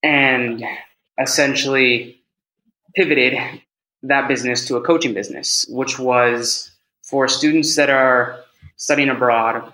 [0.03, 0.65] And
[1.21, 2.23] essentially
[2.97, 3.39] pivoted
[4.05, 6.71] that business to a coaching business, which was
[7.03, 8.41] for students that are
[8.77, 9.73] studying abroad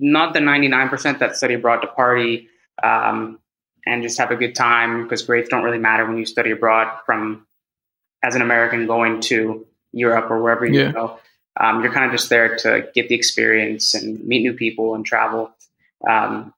[0.00, 2.48] not the 99% that study abroad to party
[2.82, 3.38] um,
[3.86, 6.90] and just have a good time because grades don't really matter when you study abroad
[7.04, 7.46] from
[8.22, 10.92] as an American going to Europe or wherever you Yeah.
[10.92, 11.20] go.
[11.58, 15.04] Um, you're kind of just there to get the experience and meet new people and
[15.04, 15.52] travel.
[16.08, 16.54] Um,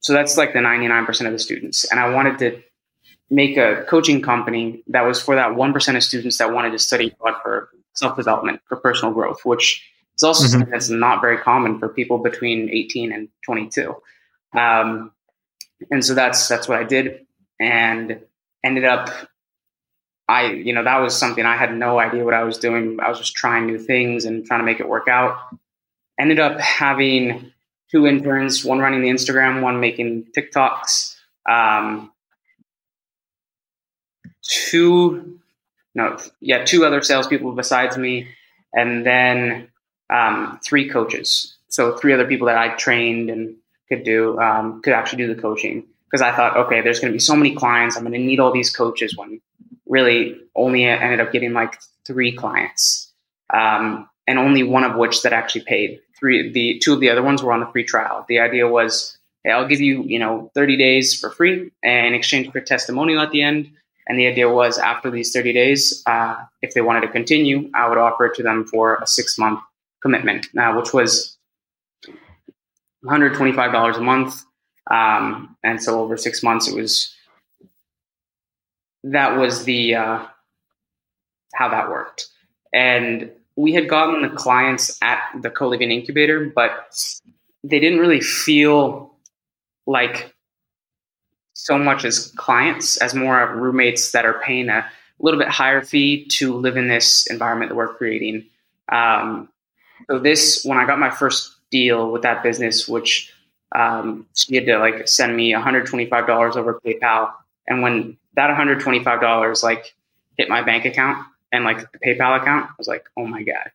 [0.00, 1.84] so that's like the 99% of the students.
[1.90, 2.62] And I wanted to
[3.30, 7.12] make a coaching company that was for that 1% of students that wanted to study
[7.12, 9.84] abroad for self development, for personal growth, which
[10.16, 10.50] is also Mhm.
[10.50, 13.94] something that's not very common for people between 18 and 22.
[14.56, 15.12] Um,
[15.90, 17.26] and so that's that's what I did,
[17.60, 18.20] and
[18.64, 19.08] ended up.
[20.28, 22.98] I you know that was something I had no idea what I was doing.
[23.00, 25.38] I was just trying new things and trying to make it work out.
[26.18, 27.52] Ended up having
[27.90, 31.16] two interns, one running the Instagram, one making TikToks.
[31.48, 32.12] Um,
[34.50, 35.38] two,
[35.94, 38.28] no, yeah, two other salespeople besides me,
[38.74, 39.68] and then
[40.12, 41.56] um, three coaches.
[41.68, 43.54] So three other people that I trained and
[43.88, 47.16] could do um, could actually do the coaching because I thought, okay, there's going to
[47.16, 47.96] be so many clients.
[47.96, 49.16] I'm going to need all these coaches.
[49.16, 49.40] When
[49.86, 53.12] really only ended up getting like three clients,
[53.52, 56.00] um, and only one of which that actually paid.
[56.18, 58.24] Three, the two of the other ones were on the free trial.
[58.28, 62.14] The idea was, hey, I'll give you, you know, 30 days for free and in
[62.14, 63.70] exchange for a testimonial at the end.
[64.10, 67.88] And the idea was after these 30 days, uh, if they wanted to continue, I
[67.88, 69.60] would offer it to them for a six month
[70.02, 71.38] commitment, uh, which was
[73.04, 74.42] $125 a month.
[74.90, 77.14] Um, and so over six months, it was
[79.04, 80.26] that was the uh,
[81.54, 82.26] how that worked.
[82.74, 87.00] And we had gotten the clients at the co living incubator, but
[87.62, 89.14] they didn't really feel
[89.86, 90.34] like
[91.54, 94.84] so much as clients, as more of roommates that are paying a
[95.18, 98.46] little bit higher fee to live in this environment that we're creating.
[98.90, 99.48] Um,
[100.08, 103.32] so this, when I got my first deal with that business, which
[103.76, 107.32] um, she had to like send me $125 over PayPal,
[107.66, 109.94] and when that $125 like
[110.36, 113.70] hit my bank account and like the PayPal account, I was like, oh my god,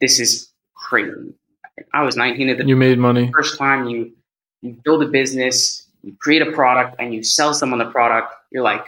[0.00, 1.34] this is crazy.
[1.92, 3.30] I was 19 at the You made money.
[3.32, 4.12] first time you
[4.62, 8.62] you build a business, you create a product, and you sell someone the product, you're
[8.62, 8.86] like,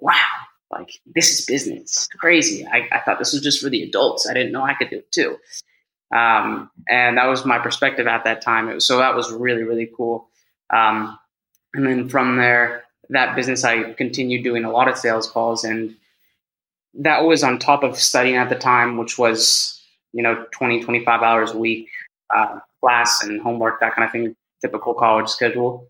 [0.00, 0.14] wow,
[0.70, 2.08] like this is business.
[2.18, 2.66] Crazy.
[2.66, 4.28] I, I thought this was just for the adults.
[4.28, 5.36] I didn't know I could do it too.
[6.14, 8.66] Um, and that was my perspective at that time.
[8.66, 10.28] Was, so that was really, really cool.
[10.70, 11.18] Um,
[11.74, 15.94] and then from there, that business, I continued doing a lot of sales calls and
[16.94, 19.80] that was on top of studying at the time, which was,
[20.12, 21.88] you know, 20, 25 hours a week,
[22.34, 25.88] uh, class and homework, that kind of thing, typical college schedule.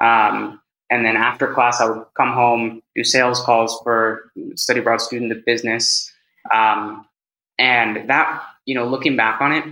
[0.00, 5.00] Um, and then after class, I would come home, do sales calls for study abroad
[5.00, 6.10] student of business.
[6.52, 7.06] Um,
[7.58, 9.64] and that, you know, looking back on it,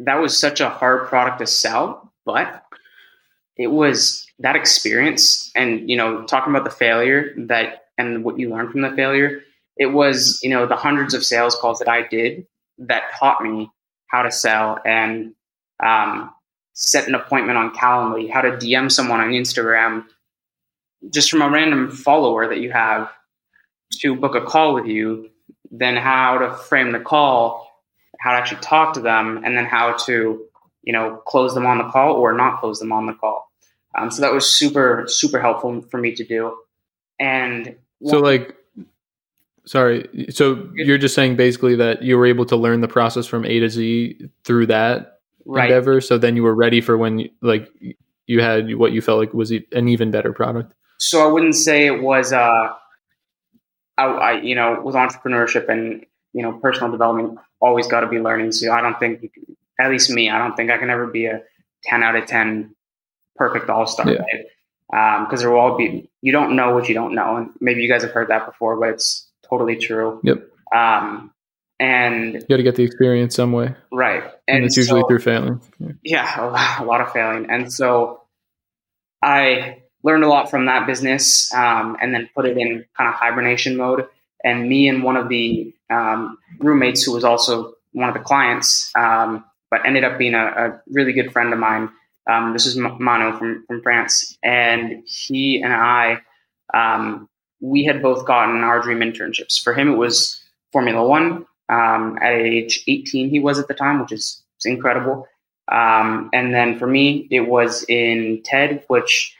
[0.00, 2.62] that was such a hard product to sell, but
[3.56, 8.48] it was that experience and, you know, talking about the failure that and what you
[8.48, 9.42] learn from the failure,
[9.76, 12.46] it was you know the hundreds of sales calls that I did
[12.78, 13.70] that taught me
[14.06, 15.34] how to sell and
[15.84, 16.30] um,
[16.80, 20.04] set an appointment on Calendly, how to DM someone on Instagram,
[21.10, 23.10] just from a random follower that you have
[24.00, 25.28] to book a call with you,
[25.72, 27.68] then how to frame the call,
[28.20, 30.46] how to actually talk to them, and then how to
[30.84, 33.50] you know close them on the call or not close them on the call.
[33.98, 36.58] Um, so that was super super helpful for me to do.
[37.18, 38.54] And so like
[39.64, 43.44] sorry so you're just saying basically that you were able to learn the process from
[43.44, 45.17] a to z through that
[45.48, 45.70] right.
[45.70, 47.68] endeavor so then you were ready for when like
[48.26, 51.86] you had what you felt like was an even better product so i wouldn't say
[51.86, 52.68] it was uh
[53.96, 58.20] I, I you know with entrepreneurship and you know personal development always got to be
[58.20, 59.30] learning so i don't think
[59.80, 61.42] at least me i don't think i can ever be a
[61.84, 62.74] 10 out of 10
[63.36, 64.18] perfect all-star yeah.
[64.18, 65.26] right?
[65.26, 67.82] because um, there will all be you don't know what you don't know and maybe
[67.82, 70.42] you guys have heard that before but it's totally true yep
[70.74, 71.32] um,
[71.80, 73.74] and you got to get the experience some way.
[73.92, 74.22] Right.
[74.46, 75.60] And, and it's so, usually through failing.
[75.78, 77.46] Yeah, yeah a, lot, of failing.
[77.50, 78.22] And so
[79.22, 83.14] i learned a lot from that business um, and then put it in kind of
[83.14, 84.06] hibernation mode.
[84.44, 88.92] And me and one of the um, roommates who was also one of the clients
[88.96, 91.90] um, but ended up being a, a really good friend of mine
[92.28, 96.20] um, this is Manu from, from France, and he and I,
[96.74, 97.28] um,
[97.60, 99.62] we had both gotten our dream internships.
[99.62, 100.38] For him, it was
[100.70, 101.46] Formula One.
[101.68, 105.26] Um, at age 18, he was at the time, which is incredible.
[105.70, 109.36] Um, and then for me, it was in TED, which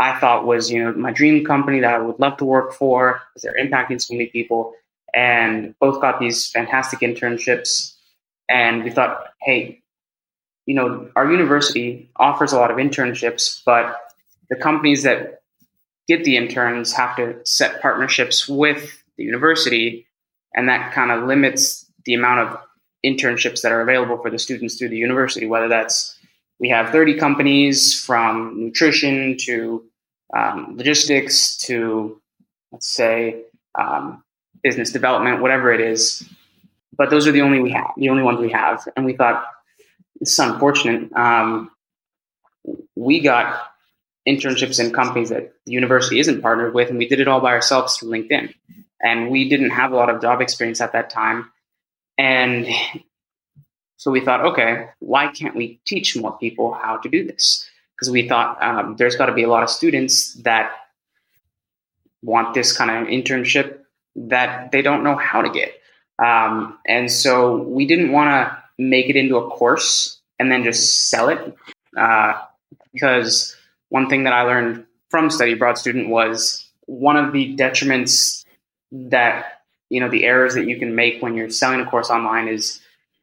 [0.00, 3.20] I thought was you know my dream company that I would love to work for
[3.34, 4.74] because they're impacting so many people.
[5.14, 7.94] And both got these fantastic internships.
[8.50, 9.80] And we thought, hey,
[10.66, 13.96] you know, our university offers a lot of internships, but
[14.50, 15.40] the companies that
[16.08, 20.06] get the interns have to set partnerships with the university,
[20.54, 22.60] and that kind of limits the amount of
[23.04, 25.46] internships that are available for the students through the university.
[25.46, 26.16] Whether that's
[26.60, 29.84] we have 30 companies from nutrition to
[30.36, 32.20] um, logistics to
[32.72, 33.42] let's say
[33.78, 34.22] um,
[34.62, 36.28] business development, whatever it is.
[36.96, 39.44] But those are the only we have, the only ones we have, and we thought
[40.20, 41.12] it's unfortunate.
[41.12, 41.70] Um,
[42.96, 43.68] we got
[44.28, 47.52] internships in companies that the university isn't partnered with, and we did it all by
[47.52, 48.52] ourselves through LinkedIn.
[49.02, 51.50] And we didn't have a lot of job experience at that time.
[52.16, 52.66] And
[53.96, 57.68] so we thought, okay, why can't we teach more people how to do this?
[57.94, 60.72] Because we thought um, there's got to be a lot of students that
[62.22, 63.78] want this kind of internship
[64.16, 65.74] that they don't know how to get.
[66.18, 71.08] Um, and so we didn't want to make it into a course and then just
[71.08, 71.56] sell it.
[71.96, 72.34] Uh,
[72.92, 73.56] because
[73.88, 78.44] one thing that I learned from study abroad student was one of the detriments
[78.92, 82.48] that you know the errors that you can make when you're selling a course online
[82.48, 82.80] is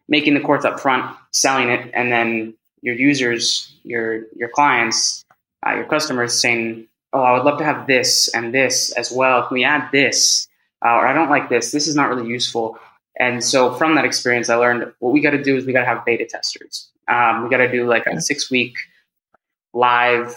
[0.07, 5.23] making the course up front, selling it, and then your users, your your clients,
[5.65, 9.47] uh, your customers saying, "Oh, I would love to have this and this as well.
[9.47, 10.47] Can we add this?"
[10.85, 11.71] Uh, or I don't like this.
[11.71, 12.77] This is not really useful.
[13.17, 15.79] And so from that experience, I learned what we got to do is we got
[15.79, 16.89] to have beta testers.
[17.07, 18.75] Um, we got to do like a six week
[19.73, 20.35] live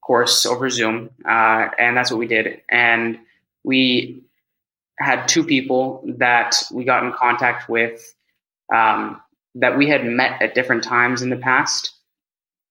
[0.00, 1.10] course over Zoom.
[1.24, 2.62] Uh, and that's what we did.
[2.68, 3.18] And
[3.64, 4.22] we
[4.98, 8.14] had two people that we got in contact with
[8.74, 9.20] um,
[9.54, 11.92] that we had met at different times in the past.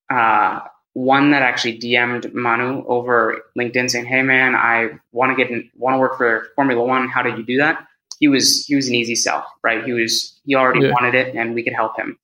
[0.09, 0.61] Uh,
[0.93, 5.95] one that actually DM'd Manu over LinkedIn saying, "Hey man, I want to get want
[5.95, 7.07] to work for Formula One.
[7.09, 7.85] How did you do that?"
[8.19, 9.83] he was he was an easy sell, right?
[9.83, 10.91] He was he already yeah.
[10.91, 12.17] wanted it, and we could help him.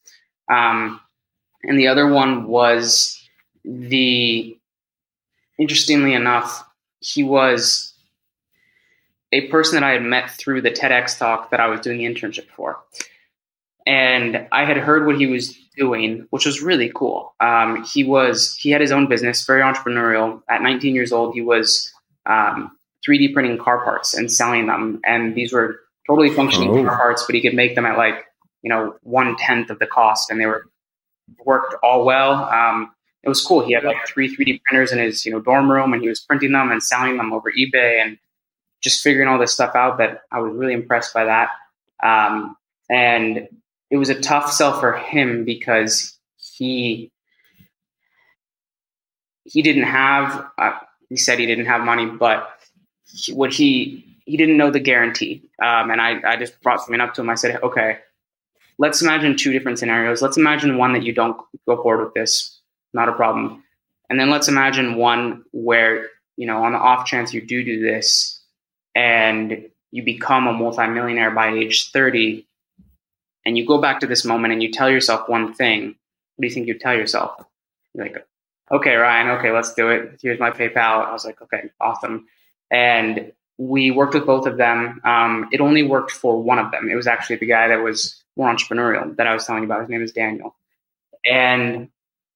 [0.52, 1.00] Um,
[1.64, 3.18] and the other one was
[3.64, 4.58] the
[5.60, 6.68] interestingly enough,
[7.00, 7.91] he was
[9.32, 12.06] a person that I had met through the TEDx talk that I was doing the
[12.06, 12.80] internship for.
[13.88, 17.34] And I had heard what he was doing, which was really cool.
[17.40, 20.42] Um, he was he had his own business, very entrepreneurial.
[20.50, 21.92] At 19 years old, he was
[22.26, 25.02] um, 3D printing car parts and selling them.
[25.06, 26.84] And these were totally functioning oh.
[26.86, 28.26] car parts, but he could make them at like,
[28.62, 30.68] you know, one tenth of the cost and they were
[31.46, 32.46] worked all well.
[32.46, 32.92] Um,
[33.24, 33.66] it was cool.
[33.66, 36.20] He had like three 3D printers in his, you know, dorm room and he was
[36.20, 38.18] printing them and selling them over eBay and
[38.82, 41.50] just figuring all this stuff out that I was really impressed by that.
[42.04, 42.58] Um,
[42.90, 43.48] and
[43.90, 47.12] it was a tough sell for him because he
[49.44, 50.80] he didn't have uh,
[51.10, 52.50] he said he didn't have money but
[53.34, 57.14] what he he didn't know the guarantee, um, and I I just brought something up
[57.16, 57.30] to him.
[57.30, 58.00] I said, okay,
[58.78, 60.22] let's imagine two different scenarios.
[60.22, 62.60] Let's imagine one that you don't go forward with this,
[62.94, 63.64] not a problem,
[64.10, 66.08] and then let's imagine one where
[66.38, 68.41] you know on the off chance you do do this,
[68.96, 72.48] and you become a multimillionaire by age 30
[73.46, 75.96] and you go back to this moment and you tell yourself one thing
[76.36, 77.44] what do you think you tell yourself?
[77.94, 78.26] You're like
[78.72, 80.20] okay ryan okay let's do it.
[80.22, 80.78] Here's my paypal.
[80.78, 82.28] I was like okay awesome.
[82.70, 85.02] And we worked with both of them.
[85.04, 86.90] Um, it only worked for one of them.
[86.90, 89.82] It was actually the guy that was more entrepreneurial that i was telling you about.
[89.82, 90.56] His name is daniel.
[91.24, 91.90] And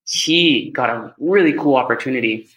[0.05, 2.47] he got a really cool opportunity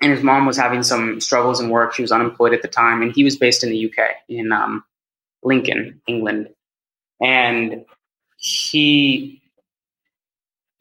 [0.00, 1.94] and his mom was having some struggles in work.
[1.94, 4.84] She was unemployed at the time, and he was based in the UK in um,
[5.42, 6.50] Lincoln, England,
[7.20, 7.84] and
[8.36, 9.42] he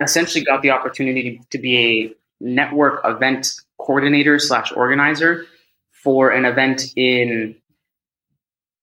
[0.02, 5.46] essentially got the opportunity to be a network event coordinator slash organizer
[5.92, 7.56] for an event in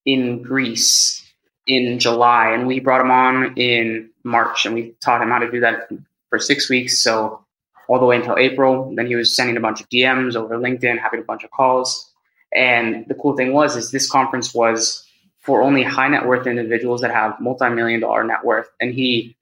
[0.05, 1.23] in Greece
[1.67, 5.51] in July, and we brought him on in March, and we taught him how to
[5.51, 5.89] do that
[6.29, 7.03] for six weeks.
[7.03, 7.45] So
[7.89, 8.93] all the way until April.
[8.95, 12.11] Then he was sending a bunch of DMs over LinkedIn, having a bunch of calls.
[12.55, 15.07] And the cool thing was, is this conference was
[15.41, 18.69] for only high net worth individuals that have multi-million dollar net worth.
[18.81, 19.37] And he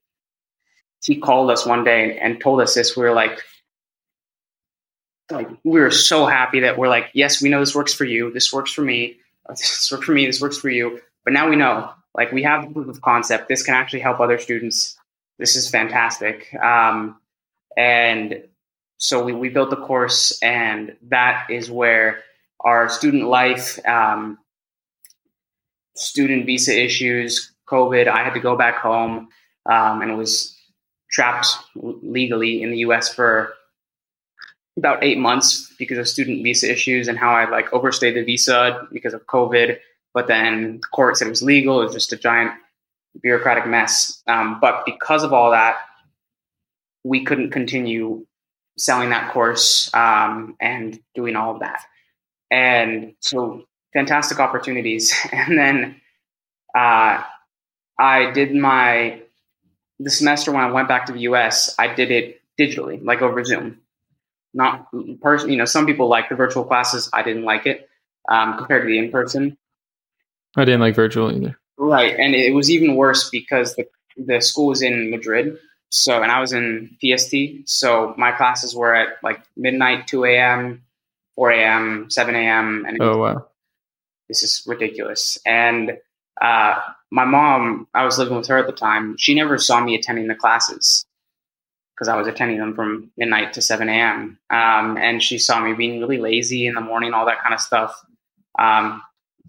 [1.05, 2.97] he called us one day and told us this.
[2.97, 3.43] We were like,
[5.31, 8.33] like we were so happy that we're like, yes, we know this works for you.
[8.33, 9.17] This works for me.
[9.47, 10.25] This works for me.
[10.25, 11.03] This works for you.
[11.23, 13.47] But now we know, like, we have the proof of concept.
[13.47, 14.97] This can actually help other students.
[15.39, 16.55] This is fantastic.
[16.55, 17.21] Um,
[17.77, 18.45] and
[18.99, 22.21] so we, we built the course, and that is where
[22.61, 24.39] our student life, um,
[25.95, 29.29] student visa issues, COVID, I had to go back home
[29.71, 30.57] um, and was
[31.11, 33.55] trapped legally in the US for
[34.77, 38.89] about eight months because of student visa issues and how I like overstayed the visa
[38.93, 39.79] because of COVID.
[40.13, 41.81] But then the court said it was legal.
[41.81, 42.53] It was just a giant
[43.23, 44.23] bureaucratic mess.
[44.27, 45.77] Um, but because of all that,
[47.05, 48.27] we couldn't continue
[48.77, 51.83] selling that course um, and doing all of that.
[52.51, 55.15] And so, fantastic opportunities.
[55.33, 56.01] And then
[56.75, 57.23] uh,
[57.99, 59.21] I did my
[60.01, 61.75] the semester when I went back to the US.
[61.79, 63.79] I did it digitally, like over Zoom.
[64.53, 64.89] Not
[65.21, 65.65] person, you know.
[65.65, 67.09] Some people like the virtual classes.
[67.13, 67.89] I didn't like it
[68.29, 69.57] um, compared to the in person.
[70.57, 71.59] I didn't like virtual either.
[71.77, 73.87] Right, and it was even worse because the
[74.17, 75.59] the school was in Madrid,
[75.95, 77.35] so, and I was in PST.
[77.67, 80.83] So my classes were at like midnight, 2 a.m.,
[81.37, 82.85] 4 a.m., 7 a.m.
[82.85, 83.47] And oh, wow.
[84.29, 85.39] This is ridiculous.
[85.47, 85.99] And
[86.41, 86.81] uh,
[87.13, 89.17] my mom, I was living with her at the time.
[89.19, 91.07] She never saw me attending the classes
[91.95, 94.37] because I was attending them from midnight to 7 a.m.
[94.51, 97.61] Um, and she saw me being really lazy in the morning, all that kind of
[97.61, 97.95] stuff.
[98.59, 99.01] Um,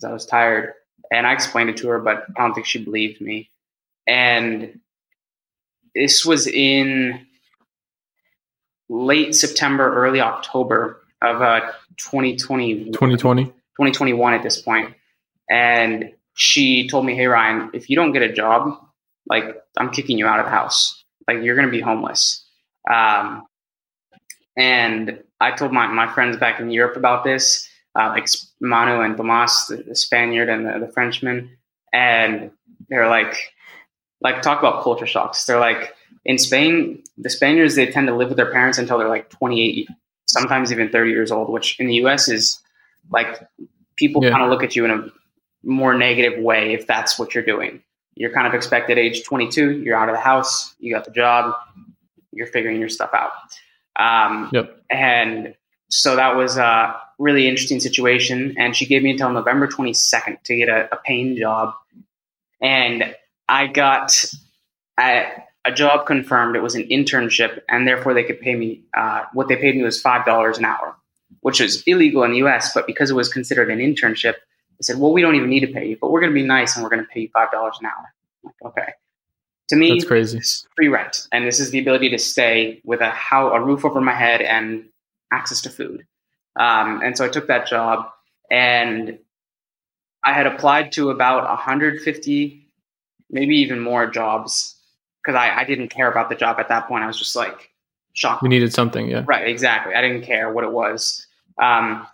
[0.05, 0.73] I was tired.
[1.11, 3.49] And I explained it to her, but I don't think she believed me.
[4.05, 4.79] And
[5.95, 7.25] this was in
[8.89, 11.61] late September, early October of uh,
[11.97, 14.93] 2020, 2020, 2021 at this point.
[15.49, 18.77] And she told me, Hey, Ryan, if you don't get a job,
[19.27, 21.03] like I'm kicking you out of the house.
[21.27, 22.45] Like you're going to be homeless.
[22.91, 23.43] Um,
[24.57, 27.67] and I told my, my friends back in Europe about this,
[27.97, 28.27] uh, like
[28.61, 31.57] Manu and Tomas, the, the Spaniard and the, the Frenchman.
[31.91, 32.51] And
[32.89, 33.35] they're like,
[34.21, 35.45] like talk about culture shocks.
[35.45, 35.93] They're like
[36.23, 39.87] in Spain, the Spaniards they tend to live with their parents until they're like 28,
[40.25, 42.61] sometimes even 30 years old, which in the US is
[43.11, 43.47] like
[43.95, 44.31] people yeah.
[44.31, 45.07] kind of look at you in a
[45.63, 47.81] more negative way if that's what you're doing.
[48.15, 51.53] You're kind of expected age 22, you're out of the house, you got the job,
[52.31, 53.31] you're figuring your stuff out.
[53.97, 54.81] Um, yep.
[54.89, 55.55] And
[55.89, 58.55] so that was a really interesting situation.
[58.57, 61.73] And she gave me until November 22nd to get a, a paying job.
[62.61, 63.15] And
[63.47, 64.23] I got
[64.99, 65.25] a,
[65.65, 66.55] a, job confirmed.
[66.55, 68.83] It was an internship, and therefore they could pay me.
[68.95, 70.95] Uh, what they paid me was five dollars an hour,
[71.41, 72.73] which is illegal in the U.S.
[72.73, 75.67] But because it was considered an internship, they said, "Well, we don't even need to
[75.67, 77.51] pay you, but we're going to be nice and we're going to pay you five
[77.51, 78.93] dollars an hour." Like, okay.
[79.69, 80.39] To me, that's crazy.
[80.75, 83.99] free rent, and this is the ability to stay with a how a roof over
[83.99, 84.85] my head and
[85.31, 86.05] access to food.
[86.55, 88.09] Um, and so I took that job,
[88.49, 89.17] and
[90.23, 92.64] I had applied to about 150
[93.35, 94.75] maybe even more jobs
[95.21, 97.03] because I, I didn't care about the job at that point.
[97.03, 97.69] I was just like
[98.13, 98.41] shocked.
[98.41, 99.23] We needed something, yeah.
[99.27, 99.93] Right, exactly.
[99.93, 101.27] I didn't care what it was.
[101.61, 102.07] Um,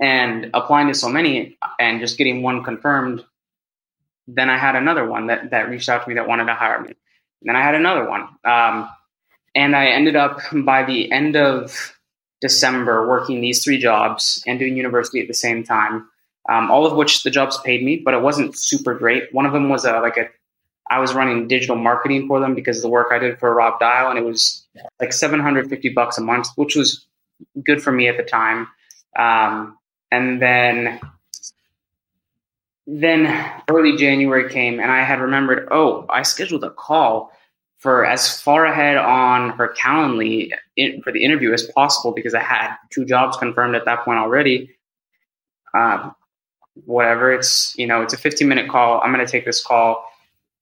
[0.00, 3.24] and applying to so many and just getting one confirmed,
[4.26, 6.80] then I had another one that, that reached out to me that wanted to hire
[6.80, 6.88] me.
[6.88, 8.22] And then I had another one.
[8.44, 8.88] Um,
[9.54, 11.94] and I ended up by the end of
[12.40, 16.08] December working these three jobs and doing university at the same time
[16.48, 19.32] um, all of which the jobs paid me, but it wasn't super great.
[19.32, 20.28] One of them was a, like a,
[20.90, 23.78] I was running digital marketing for them because of the work I did for Rob
[23.78, 24.66] Dial, and it was
[25.00, 27.06] like 750 bucks a month, which was
[27.64, 28.68] good for me at the time.
[29.18, 29.76] Um,
[30.10, 31.00] and then
[32.86, 37.30] then early January came, and I had remembered, oh, I scheduled a call
[37.76, 42.40] for as far ahead on her Calendly in, for the interview as possible because I
[42.40, 44.76] had two jobs confirmed at that point already.
[45.74, 46.14] Um,
[46.86, 49.00] whatever, it's you know, it's a 15 minute call.
[49.02, 50.04] I'm going to take this call.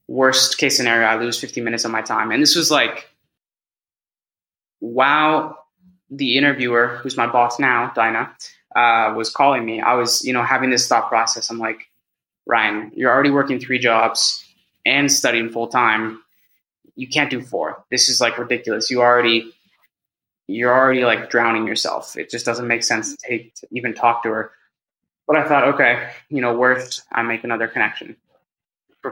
[0.09, 3.09] Worst case scenario, I lose 15 minutes of my time, and this was like,
[4.80, 5.59] wow.
[6.09, 8.32] The interviewer, who's my boss now, Dinah,
[8.76, 9.80] uh, was calling me.
[9.80, 11.50] I was, you know, having this thought process.
[11.50, 11.90] I'm like,
[12.46, 14.44] Ryan, you're already working three jobs
[14.84, 16.20] and studying full time
[16.96, 17.84] you can't do four.
[17.90, 18.90] This is like ridiculous.
[18.90, 19.52] You already
[20.48, 22.16] you're already like drowning yourself.
[22.16, 24.50] It just doesn't make sense to take to even talk to her.
[25.26, 28.16] But I thought, okay, you know, worth I make another connection.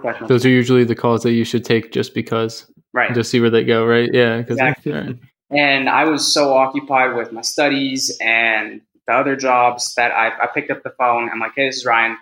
[0.00, 0.28] Professional.
[0.28, 2.70] Those are usually the calls that you should take just because.
[2.92, 3.14] Right.
[3.14, 4.08] Just see where they go, right?
[4.12, 4.36] Yeah.
[4.36, 4.92] Exactly.
[4.92, 5.16] Right.
[5.50, 10.46] And I was so occupied with my studies and the other jobs that I, I
[10.46, 11.28] picked up the phone.
[11.30, 12.16] I'm like, hey, this is Ryan.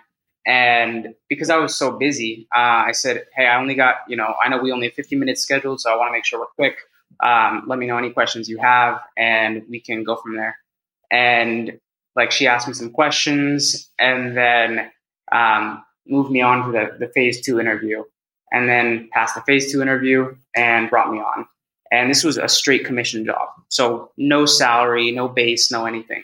[0.45, 4.35] And because I was so busy, uh, I said, Hey, I only got, you know,
[4.43, 6.47] I know we only have 15 minutes scheduled, so I want to make sure we're
[6.47, 6.77] quick.
[7.23, 10.57] Um, let me know any questions you have, and we can go from there.
[11.09, 11.79] And
[12.15, 14.91] like she asked me some questions and then
[15.31, 18.03] um, moved me on to the, the phase two interview
[18.51, 21.47] and then passed the phase two interview and brought me on.
[21.91, 23.49] And this was a straight commission job.
[23.69, 26.23] So no salary, no base, no anything.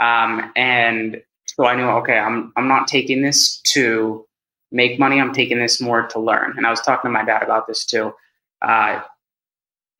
[0.00, 4.26] Um, and so I knew, okay, I'm I'm not taking this to
[4.72, 5.20] make money.
[5.20, 6.54] I'm taking this more to learn.
[6.56, 8.12] And I was talking to my dad about this too.
[8.60, 9.02] Uh,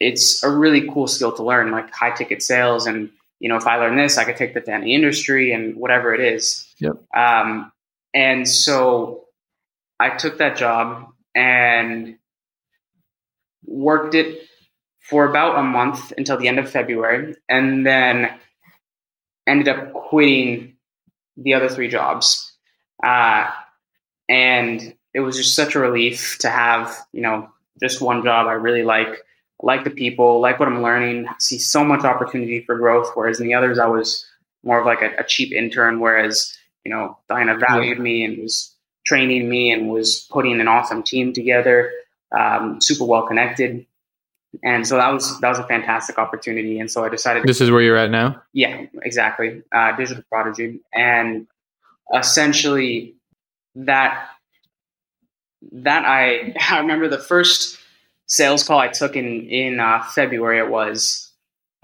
[0.00, 2.86] it's a really cool skill to learn, like high ticket sales.
[2.86, 5.76] And you know, if I learn this, I could take that to any industry and
[5.76, 6.66] whatever it is.
[6.80, 6.94] Yep.
[7.16, 7.70] Um,
[8.14, 9.24] and so
[9.98, 12.16] I took that job and
[13.66, 14.42] worked it
[15.00, 18.30] for about a month until the end of February, and then
[19.46, 20.76] ended up quitting
[21.36, 22.52] the other three jobs.
[23.02, 23.50] Uh,
[24.28, 27.50] and it was just such a relief to have, you know,
[27.80, 29.22] just one job I really like,
[29.62, 33.10] like the people, like what I'm learning, see so much opportunity for growth.
[33.14, 34.24] Whereas in the others, I was
[34.62, 38.74] more of like a, a cheap intern, whereas, you know, Dinah valued me and was
[39.06, 41.92] training me and was putting an awesome team together,
[42.36, 43.86] um, super well connected.
[44.62, 46.78] And so that was that was a fantastic opportunity.
[46.78, 47.44] And so I decided.
[47.44, 48.40] This is where you're at now.
[48.52, 49.62] Yeah, exactly.
[49.72, 51.48] Uh, Digital Prodigee, and
[52.14, 53.14] essentially
[53.74, 54.28] that
[55.72, 57.78] that I I remember the first
[58.26, 60.58] sales call I took in in uh, February.
[60.58, 61.32] It was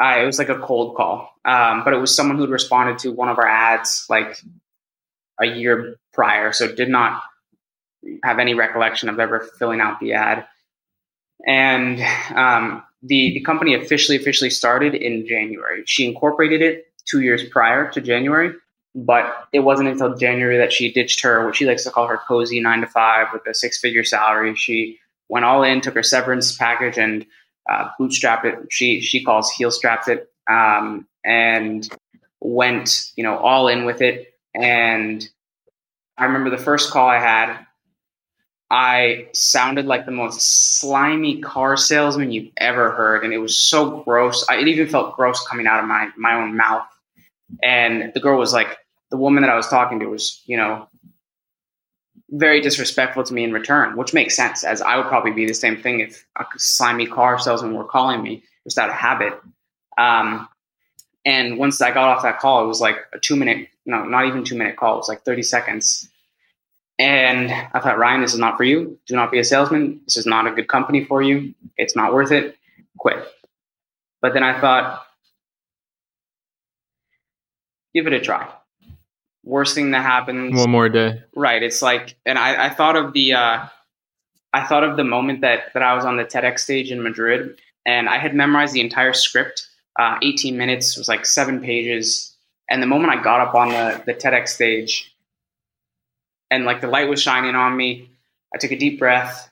[0.00, 3.10] uh, it was like a cold call, um, but it was someone who'd responded to
[3.10, 4.36] one of our ads like
[5.40, 7.22] a year prior, so did not
[8.24, 10.46] have any recollection of ever filling out the ad
[11.46, 12.00] and
[12.34, 15.82] um, the the company officially officially started in January.
[15.86, 18.52] She incorporated it two years prior to January,
[18.94, 22.18] but it wasn't until January that she ditched her what she likes to call her
[22.18, 24.54] cozy nine to five with a six figure salary.
[24.54, 27.24] She went all in, took her severance package, and
[27.70, 28.58] uh, bootstrapped it.
[28.70, 31.88] She she calls heel strapped it, um, and
[32.40, 34.29] went you know all in with it.
[34.54, 35.26] And
[36.16, 37.66] I remember the first call I had
[38.70, 44.02] I sounded like the most slimy car salesman you've ever heard, and it was so
[44.02, 44.46] gross.
[44.48, 46.86] I, it even felt gross coming out of my my own mouth.
[47.64, 48.78] And the girl was like,
[49.10, 50.88] the woman that I was talking to was, you know,
[52.30, 55.54] very disrespectful to me in return, which makes sense, as I would probably be the
[55.54, 59.32] same thing if a slimy car salesman were calling me just out of habit.
[59.98, 60.48] Um,
[61.24, 64.26] and once I got off that call, it was like a two minute, no, not
[64.26, 66.08] even two minute calls, like 30 seconds.
[66.98, 68.98] And I thought, Ryan, this is not for you.
[69.06, 70.00] Do not be a salesman.
[70.04, 71.54] This is not a good company for you.
[71.76, 72.56] It's not worth it.
[72.98, 73.26] Quit.
[74.20, 75.06] But then I thought,
[77.94, 78.48] give it a try.
[79.44, 80.58] Worst thing that happens.
[80.58, 81.22] One more day.
[81.34, 81.62] Right.
[81.62, 83.66] It's like, and I, I thought of the, uh,
[84.52, 87.60] I thought of the moment that that I was on the TEDx stage in Madrid,
[87.86, 89.66] and I had memorized the entire script.
[89.98, 92.29] Uh, 18 minutes was like seven pages,
[92.70, 95.14] and the moment I got up on the the TEDx stage,
[96.50, 98.10] and like the light was shining on me.
[98.54, 99.50] I took a deep breath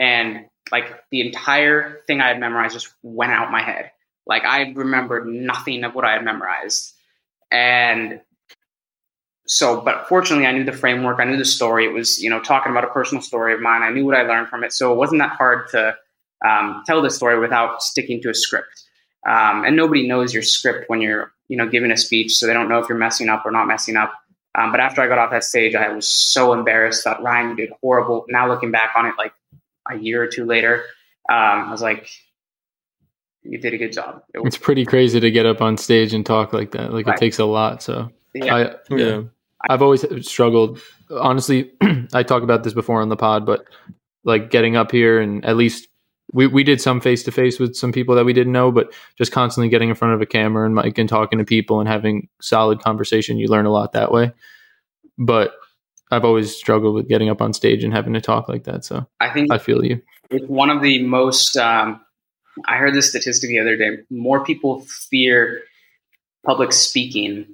[0.00, 3.90] and like the entire thing I had memorized just went out my head.
[4.26, 6.92] Like I remembered nothing of what I had memorized.
[7.50, 8.20] And
[9.46, 11.86] so, but fortunately, I knew the framework, I knew the story.
[11.86, 13.82] It was, you know, talking about a personal story of mine.
[13.82, 14.74] I knew what I learned from it.
[14.74, 15.96] So it wasn't that hard to
[16.46, 18.84] um, tell the story without sticking to a script.
[19.28, 22.34] Um, and nobody knows your script when you're, you know, giving a speech.
[22.34, 24.12] So they don't know if you're messing up or not messing up.
[24.54, 27.04] Um, but after I got off that stage, I was so embarrassed.
[27.04, 28.24] that Ryan, you did horrible.
[28.28, 29.32] Now looking back on it, like
[29.90, 30.84] a year or two later,
[31.28, 32.08] um, I was like,
[33.42, 34.22] you did a good job.
[34.34, 36.92] It it's pretty crazy to get up on stage and talk like that.
[36.92, 37.16] Like right.
[37.16, 37.82] it takes a lot.
[37.82, 38.54] So yeah.
[38.54, 39.22] I, yeah,
[39.68, 41.72] I've always struggled honestly,
[42.12, 43.64] I talk about this before on the pod, but
[44.24, 45.88] like getting up here and at least
[46.32, 48.92] we, we did some face to face with some people that we didn't know, but
[49.16, 51.88] just constantly getting in front of a camera and mic and talking to people and
[51.88, 54.32] having solid conversation, you learn a lot that way.
[55.16, 55.54] But
[56.10, 58.84] I've always struggled with getting up on stage and having to talk like that.
[58.84, 60.00] So I think I feel you.
[60.30, 61.56] It's one of the most.
[61.56, 62.00] Um,
[62.66, 63.98] I heard this statistic the other day.
[64.10, 65.62] More people fear
[66.44, 67.46] public speaking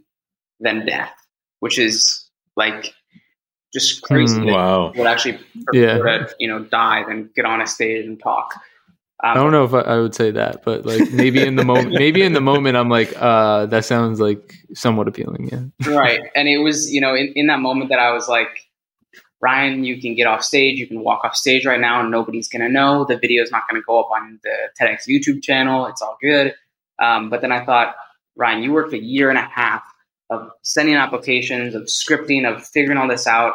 [0.60, 1.12] than death,
[1.60, 2.94] which is like
[3.74, 4.40] just crazy.
[4.40, 4.92] That Wow.
[4.96, 5.38] Would actually
[5.72, 5.98] Yeah.
[5.98, 8.54] to you know die than get on a stage and talk.
[9.22, 11.64] Um, I don't know if I, I would say that, but like maybe in the
[11.64, 15.48] moment, maybe in the moment, I'm like, uh, that sounds like somewhat appealing.
[15.50, 15.94] Yeah.
[15.94, 18.48] right and it was you know in, in that moment that i was like
[19.40, 22.48] ryan you can get off stage you can walk off stage right now and nobody's
[22.48, 25.42] going to know the video is not going to go up on the tedx youtube
[25.42, 26.54] channel it's all good
[27.00, 27.94] um, but then i thought
[28.36, 29.82] ryan you worked a year and a half
[30.30, 33.54] of sending applications of scripting of figuring all this out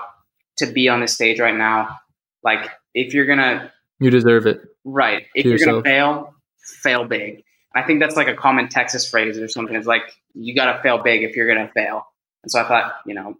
[0.57, 1.97] to be on this stage right now
[2.43, 4.61] like if you're to You deserve it.
[4.83, 5.25] Right.
[5.35, 6.33] If you're gonna fail,
[6.81, 7.43] fail big.
[7.75, 9.75] I think that's like a common Texas phrase or something.
[9.75, 10.01] It's like,
[10.33, 12.05] you got to fail big if you're to fail.
[12.43, 13.37] And so I thought, you know,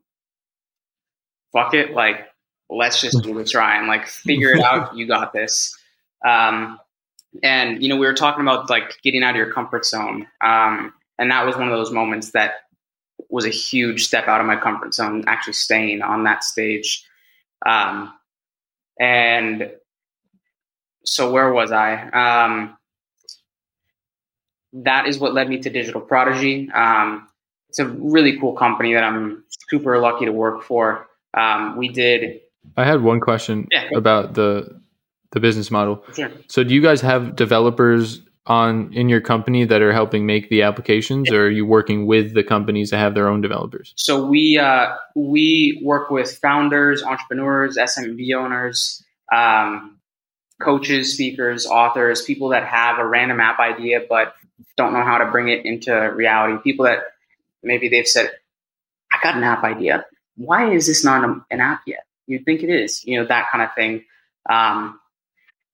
[1.51, 1.93] fuck it.
[1.93, 2.27] Like,
[2.69, 3.88] let's just do this, Ryan.
[3.88, 4.95] Like, figure it out.
[4.95, 5.75] You got this.
[6.25, 6.80] Um,
[7.41, 10.27] and, you know, we were talking about like getting out of your comfort zone.
[10.41, 12.53] Um, and that was one of those moments that
[13.30, 17.03] was a huge step out of my comfort zone, actually staying on that stage.
[17.65, 18.13] Um,
[18.99, 19.72] and
[21.05, 22.09] so where was I?
[22.09, 22.78] Um,
[24.74, 26.74] that is what led me to Digital Prodigee.
[26.74, 27.28] Um,
[27.70, 31.07] it's a really cool company that I'm super lucky to work for.
[31.36, 32.41] Um, we did,
[32.78, 33.89] I had one question Yeah.
[33.95, 34.80] about the
[35.32, 36.03] the business model.
[36.15, 36.32] sure.
[36.47, 40.63] So, do you guys have developers on in your company that are helping make the
[40.63, 43.93] applications, or are you working with the companies that have their own developers?
[43.95, 49.99] So we uh, we work with founders, entrepreneurs, SMB owners, um,
[50.59, 54.33] coaches, speakers, authors, people that have a random app idea but
[54.75, 56.57] don't know how to bring it into reality.
[56.63, 57.03] People that
[57.63, 58.31] maybe they've said,
[59.11, 60.05] "I got an app idea.
[60.35, 63.51] Why is this not a- an app yet?" You'd think it is, you know, that
[63.51, 64.05] kind of thing.
[64.49, 64.99] Um,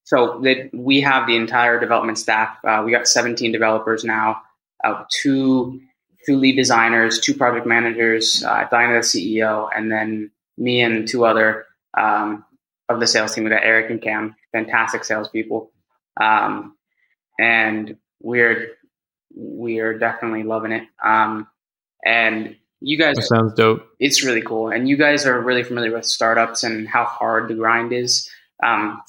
[0.05, 2.57] so that we have the entire development staff.
[2.63, 4.41] Uh, we got 17 developers now,
[4.83, 5.81] uh, two
[6.25, 11.23] two lead designers, two project managers, uh, Dinah, the CEO, and then me and two
[11.25, 11.65] other
[11.97, 12.43] um,
[12.89, 13.43] of the sales team.
[13.43, 15.71] We got Eric and Cam, fantastic salespeople,
[16.21, 16.75] um,
[17.39, 18.69] and we're
[19.35, 20.83] we're definitely loving it.
[21.03, 21.47] Um,
[22.05, 23.85] and you guys, That sounds dope.
[23.99, 27.55] it's really cool, and you guys are really familiar with startups and how hard the
[27.55, 28.29] grind is.
[28.63, 29.01] Um,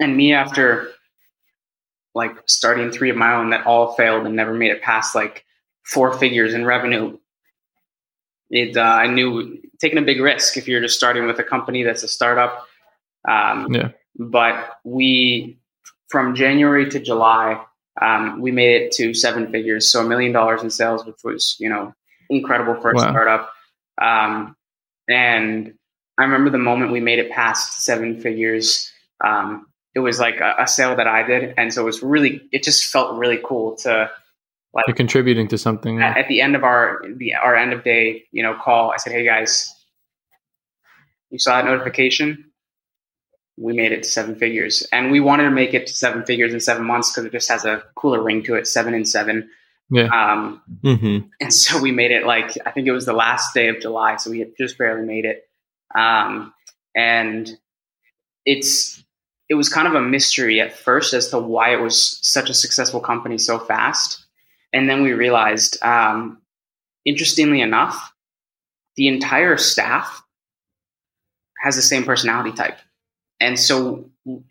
[0.00, 0.88] and me, after
[2.14, 5.44] like starting three of my own that all failed and never made it past like
[5.84, 7.16] four figures in revenue,
[8.50, 11.84] it uh, I knew taking a big risk if you're just starting with a company
[11.84, 12.66] that's a startup.
[13.28, 13.90] Um, Yeah.
[14.18, 15.58] But we,
[16.08, 17.62] from January to July,
[18.02, 21.56] um, we made it to seven figures, so a million dollars in sales, which was
[21.60, 21.94] you know
[22.28, 23.10] incredible for a Wow.
[23.10, 23.52] startup.
[24.02, 24.56] Um,
[25.08, 25.74] and
[26.18, 28.90] I remember the moment we made it past seven figures.
[29.24, 32.42] Um, it was like a, a sale that I did, and so it was really.
[32.52, 34.10] It just felt really cool to
[34.86, 36.00] You're contributing to something.
[36.00, 38.92] at, at the end of our the our end of day you know call.
[38.92, 39.74] I said, "Hey guys,
[41.30, 42.46] you saw that notification?
[43.56, 46.54] We made it to seven figures, and we wanted to make it to seven figures
[46.54, 48.66] in seven months because it just has a cooler ring to it.
[48.66, 49.50] Seven and seven.
[49.90, 50.04] Yeah.
[50.04, 51.26] Um, Mm-hmm.
[51.40, 54.16] and so we made it like I think it was the last day of July,
[54.16, 55.42] so we had just barely made it.
[55.94, 56.54] Um,
[56.94, 57.50] and
[58.46, 59.04] it's
[59.50, 62.54] it was kind of a mystery at first as to why it was such a
[62.54, 64.24] successful company so fast.
[64.72, 66.40] And then we realized, um,
[67.04, 68.12] interestingly enough,
[68.94, 70.22] the entire staff
[71.58, 72.78] has the same personality type.
[73.40, 74.08] And so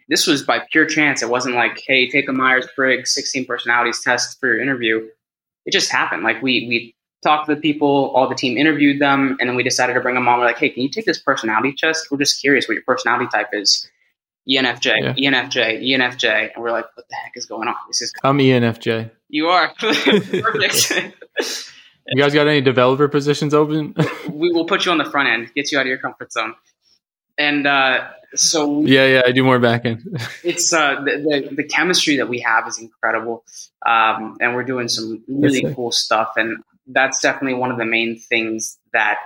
[0.09, 1.21] this was by pure chance.
[1.21, 5.07] It wasn't like, hey, take a Myers Briggs 16 personalities test for your interview.
[5.65, 6.23] It just happened.
[6.23, 9.63] Like we we talked to the people, all the team interviewed them, and then we
[9.63, 10.39] decided to bring them on.
[10.39, 12.09] We're like, hey, can you take this personality test?
[12.11, 13.87] We're just curious what your personality type is.
[14.49, 16.51] ENFJ, ENFJ, ENFJ.
[16.53, 17.75] And we're like, what the heck is going on?
[17.87, 19.11] This is I'm ENFJ.
[19.29, 21.15] you are perfect.
[22.11, 23.93] You guys got any developer positions open?
[24.31, 26.55] we will put you on the front end, get you out of your comfort zone.
[27.37, 30.01] And uh, so yeah, yeah, I do more backend.
[30.43, 33.43] it's uh, the, the the chemistry that we have is incredible,
[33.85, 35.75] um, and we're doing some really That's it.
[35.75, 39.19] cool stuff, and that's definitely one of the main things that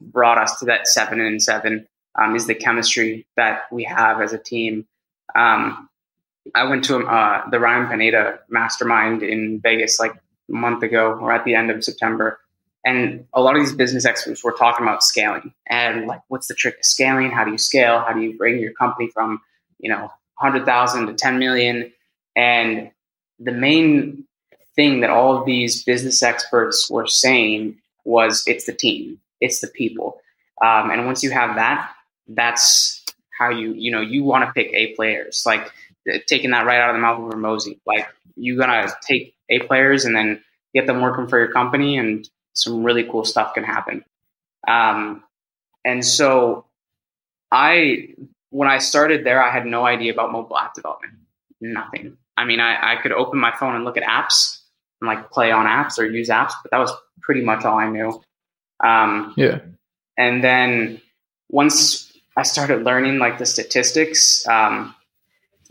[0.00, 1.86] brought us to that seven and seven
[2.16, 4.86] um, is the chemistry that we have as a team.
[5.34, 5.88] Um,
[6.54, 11.32] I went to uh, the Ryan Pineda Mastermind in Vegas like a month ago, or
[11.32, 12.40] at the end of September,
[12.84, 16.54] And a lot of these business experts were talking about scaling and like, what's the
[16.54, 17.30] trick to scaling?
[17.30, 18.00] How do you scale?
[18.00, 19.40] How do you bring your company from,
[19.78, 21.92] you know, 100,000 to 10 million?
[22.34, 22.90] And
[23.38, 24.24] the main
[24.74, 29.68] thing that all of these business experts were saying was it's the team, it's the
[29.68, 30.20] people.
[30.62, 31.92] Um, and once you have that,
[32.34, 33.04] that's
[33.38, 35.42] how you, you know, you want to pick A players.
[35.46, 35.72] Like
[36.26, 37.78] taking that right out of the mouth of Hormozi.
[37.86, 40.42] Like you're gonna take A players and then
[40.74, 44.04] get them working for your company, and some really cool stuff can happen.
[44.68, 45.22] Um,
[45.84, 46.66] and so,
[47.50, 48.14] I
[48.50, 51.14] when I started there, I had no idea about mobile app development.
[51.60, 52.16] Nothing.
[52.36, 54.60] I mean, I, I could open my phone and look at apps
[55.00, 57.88] and like play on apps or use apps, but that was pretty much all I
[57.90, 58.20] knew.
[58.82, 59.60] Um, yeah.
[60.16, 61.00] And then
[61.50, 64.94] once I started learning like the statistics, um,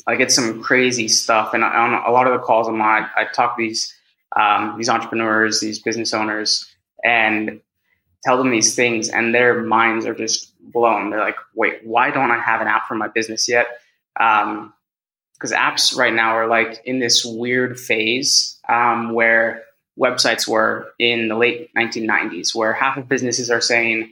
[0.08, 1.54] I get some crazy stuff.
[1.54, 3.94] And on a lot of the calls I'm on, I, talk to these
[4.36, 6.68] um, these entrepreneurs, these business owners,
[7.04, 7.62] and
[8.24, 11.10] tell them these things, and their minds are just blown.
[11.10, 13.68] They're like, "Wait, why don't I have an app for my business yet?"
[14.16, 14.74] Because um,
[15.52, 19.64] apps right now are like in this weird phase um, where
[20.00, 24.12] websites were in the late 1990s, where half of businesses are saying,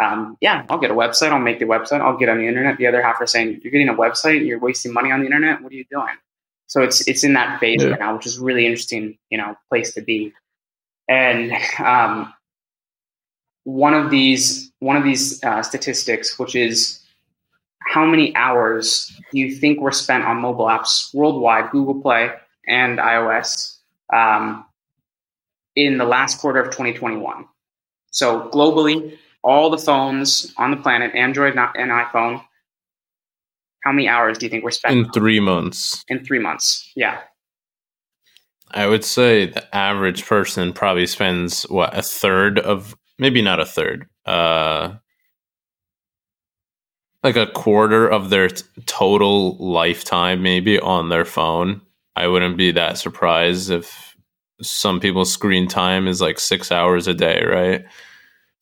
[0.00, 1.32] um, yeah, I'll get a website.
[1.32, 2.00] I'll make the website.
[2.00, 2.78] I'll get on the internet.
[2.78, 5.26] The other half are saying, you're getting a website and you're wasting money on the
[5.26, 5.62] internet.
[5.62, 6.16] What are you doing?
[6.66, 7.90] So it's it's in that phase yeah.
[7.90, 10.32] right now, which is really interesting, you know, place to be.
[11.06, 12.32] And um,
[13.64, 17.00] one of these one of these uh, statistics, which is
[17.80, 22.30] how many hours do you think were spent on mobile apps worldwide, Google Play
[22.66, 23.76] and iOS,
[24.10, 24.64] um,
[25.76, 27.44] in the last quarter of 2021?
[28.10, 32.42] So globally, all the phones on the planet, Android and iPhone,
[33.82, 35.06] how many hours do you think we're spending?
[35.06, 36.04] In three months.
[36.08, 37.20] In three months, yeah.
[38.70, 43.66] I would say the average person probably spends what a third of, maybe not a
[43.66, 44.94] third, uh,
[47.22, 51.82] like a quarter of their t- total lifetime, maybe on their phone.
[52.16, 54.16] I wouldn't be that surprised if
[54.60, 57.84] some people's screen time is like six hours a day, right?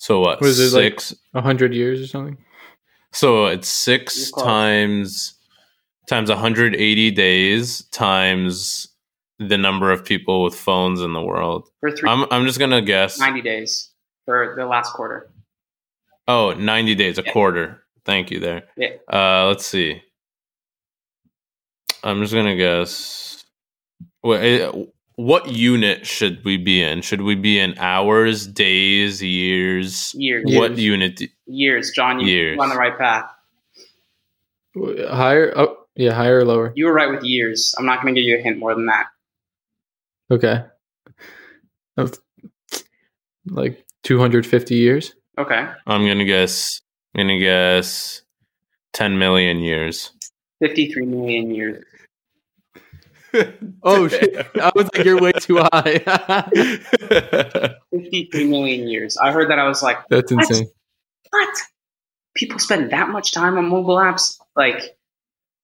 [0.01, 0.41] So what?
[0.41, 1.15] Was it six?
[1.35, 2.39] Like hundred years or something?
[3.13, 5.35] So it's six times
[6.09, 8.89] times 180 days times
[9.39, 11.69] the number of people with phones in the world.
[11.81, 13.91] For three, I'm I'm just gonna guess 90 days
[14.25, 15.31] for the last quarter.
[16.27, 17.33] Oh, 90 days, a yeah.
[17.33, 17.83] quarter.
[18.07, 18.63] Thank you there.
[18.79, 18.95] Yeah.
[19.13, 20.03] Uh, let's see.
[22.03, 23.45] I'm just gonna guess.
[24.23, 24.67] Wait,
[25.21, 27.03] what unit should we be in?
[27.03, 30.15] Should we be in hours, days, years?
[30.15, 30.45] Years.
[30.47, 30.81] What years.
[30.81, 31.23] unit?
[31.47, 32.21] Years, John.
[32.21, 32.59] You years.
[32.59, 33.31] on the right path.
[34.75, 35.53] Higher?
[35.57, 36.73] Oh, yeah, higher or lower?
[36.75, 37.75] You were right with years.
[37.79, 39.09] I'm not going to give you a hint more than that.
[40.31, 40.65] Okay.
[43.47, 45.15] Like 250 years.
[45.37, 45.69] Okay.
[45.87, 46.81] I'm gonna guess.
[47.15, 48.23] I'm gonna guess
[48.93, 50.13] 10 million years.
[50.61, 51.85] 53 million years.
[53.83, 54.47] oh shit!
[54.61, 55.99] I was like, "You're way too high."
[57.91, 59.17] Fifty-three million years.
[59.17, 59.59] I heard that.
[59.59, 60.51] I was like, "That's what?
[60.51, 60.69] insane."
[61.31, 61.59] What?
[62.35, 64.39] People spend that much time on mobile apps?
[64.57, 64.97] Like,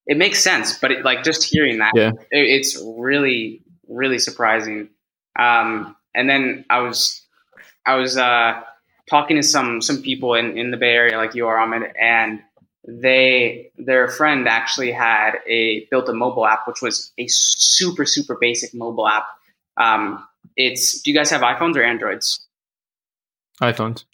[0.06, 4.88] it makes sense, but it, like just hearing that, yeah, it, it's really, really surprising.
[5.38, 7.22] Um, and then I was,
[7.86, 8.60] I was uh,
[9.08, 12.42] talking to some some people in in the Bay Area, like you are, Ahmed, and
[12.87, 18.37] they their friend actually had a built a mobile app which was a super super
[18.41, 19.26] basic mobile app.
[19.76, 20.26] Um,
[20.57, 22.47] it's do you guys have iphones or androids?
[23.61, 24.05] iphones.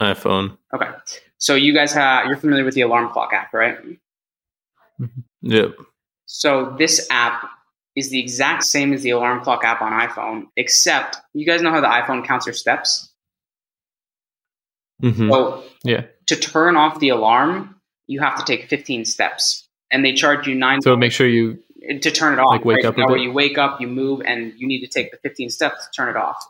[0.00, 0.56] iphone.
[0.72, 0.90] Okay.
[1.38, 3.78] So you guys have you're familiar with the alarm clock app right?
[5.00, 5.20] Mm-hmm.
[5.42, 5.76] yep.
[6.26, 7.50] So this app
[7.96, 11.72] is the exact same as the alarm clock app on iphone except you guys know
[11.72, 13.08] how the iphone counts your steps?
[15.02, 15.30] Mm-hmm.
[15.30, 16.02] so yeah.
[16.26, 17.79] to turn off the alarm
[18.10, 20.82] you have to take 15 steps and they charge you nine.
[20.82, 21.60] So make sure you
[22.00, 22.50] to turn it off.
[22.50, 22.86] Like wake right?
[22.86, 22.98] up.
[22.98, 25.86] Now, where you wake up, you move, and you need to take the 15 steps
[25.86, 26.44] to turn it off.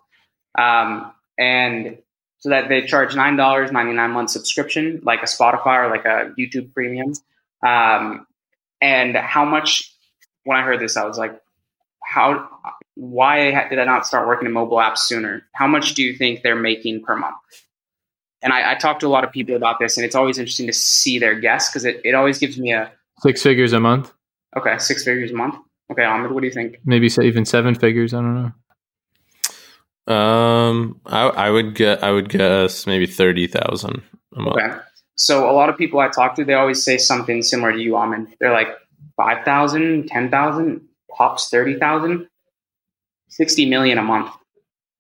[0.59, 1.99] Um, and
[2.39, 6.07] so that they charge nine dollars ninety nine month subscription, like a Spotify or like
[6.07, 7.13] a YouTube Premium.
[7.65, 8.27] Um,
[8.81, 9.95] and how much?
[10.45, 11.39] When I heard this, I was like,
[12.03, 12.49] how?
[12.95, 15.43] Why did I not start working in mobile apps sooner?
[15.53, 17.37] How much do you think they're making per month?
[18.43, 20.67] And I, I talk to a lot of people about this, and it's always interesting
[20.67, 24.13] to see their guess because it, it always gives me a six figures a month.
[24.57, 25.57] Okay, six figures a month.
[25.93, 26.79] Okay, Ahmed, what do you think?
[26.85, 28.15] Maybe say even seven figures.
[28.15, 28.53] I don't
[30.09, 30.15] know.
[30.15, 34.03] Um, I, I would get I would guess maybe thirty thousand
[34.35, 34.57] a month.
[34.57, 34.77] Okay,
[35.17, 37.97] so a lot of people I talk to, they always say something similar to you,
[37.97, 38.29] Ahmed.
[38.41, 38.69] They're like
[39.17, 40.81] 5,000, 10,000,
[41.15, 42.27] pops 30,000,
[43.29, 44.33] 60 million a month,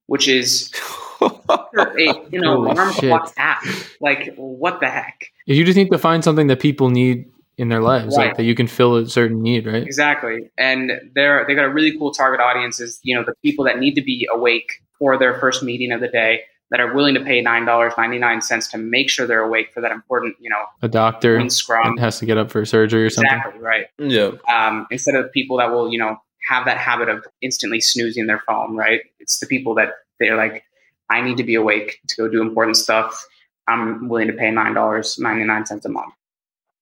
[0.08, 0.70] which is
[1.20, 3.04] a you know Holy alarm shit.
[3.10, 3.62] clock app.
[4.00, 5.26] Like what the heck?
[5.46, 8.28] You just need to find something that people need in their lives, Right.
[8.28, 9.82] like that you can fill a certain need, right?
[9.82, 10.50] Exactly.
[10.56, 13.78] And they're they got a really cool target audience is, you know, the people that
[13.78, 16.40] need to be awake for their first meeting of the day
[16.70, 19.72] that are willing to pay nine dollars ninety nine cents to make sure they're awake
[19.74, 21.96] for that important, you know, A doctor scrum.
[21.98, 23.30] has to get up for surgery or something.
[23.36, 23.86] Exactly right.
[23.98, 24.30] Yeah.
[24.50, 26.16] Um, instead of people that will, you know,
[26.48, 29.00] have that habit of instantly snoozing their phone, right?
[29.18, 30.62] It's the people that they're like,
[31.10, 33.26] I need to be awake to go do important stuff.
[33.68, 36.14] I'm willing to pay nine dollars ninety nine cents a month.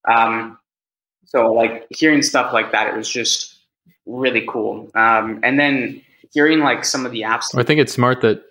[0.09, 0.59] Um,
[1.25, 3.57] so like hearing stuff like that, it was just
[4.07, 4.91] really cool.
[4.95, 6.01] Um, and then
[6.33, 7.57] hearing like some of the apps.
[7.57, 8.43] I think it's smart that.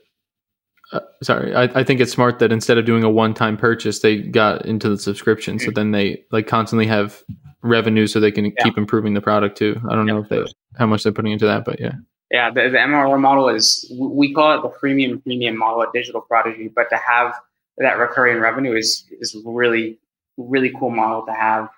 [0.93, 4.19] Uh, sorry, I, I think it's smart that instead of doing a one-time purchase, they
[4.19, 5.59] got into the subscription.
[5.59, 7.21] So then they like constantly have
[7.61, 8.63] revenue, so they can Yeah.
[8.63, 9.81] keep improving the product too.
[9.89, 10.45] I don't know if they
[10.77, 11.91] how much they're putting into that, but yeah,
[12.29, 16.25] Yeah, the, the MRR model is we call it the freemium premium model at Digital
[16.29, 17.33] Prodigee, but to have
[17.77, 19.97] that recurring revenue is is really
[20.37, 21.69] really cool model to have.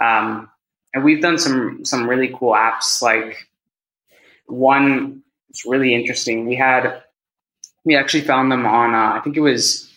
[0.00, 0.50] Um,
[0.94, 3.02] and we've done some some really cool apps.
[3.02, 3.48] Like
[4.46, 6.46] one, it's really interesting.
[6.46, 7.02] We had
[7.84, 9.92] we actually found them on uh, I think it was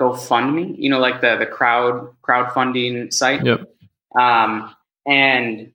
[0.00, 0.74] GoFundMe.
[0.78, 3.44] You know, like the the crowd crowdfunding site.
[3.44, 3.68] Yep.
[4.18, 4.74] Um,
[5.06, 5.72] and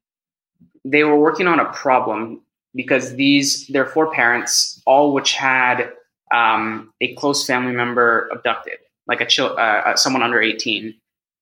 [0.86, 2.42] they were working on a problem
[2.76, 5.92] because these their four parents, all which had
[6.34, 8.78] um, a close family member abducted,
[9.08, 10.96] like a chil- uh, uh, someone under eighteen,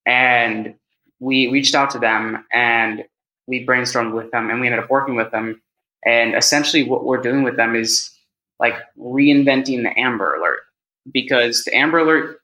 [0.06, 0.76] and
[1.20, 3.04] we reached out to them and
[3.48, 5.62] we brainstormed with them and we ended up working with them.
[6.06, 8.10] And essentially, what we're doing with them is
[8.60, 10.62] like reinventing the Amber Alert
[11.12, 12.40] because the Amber Alert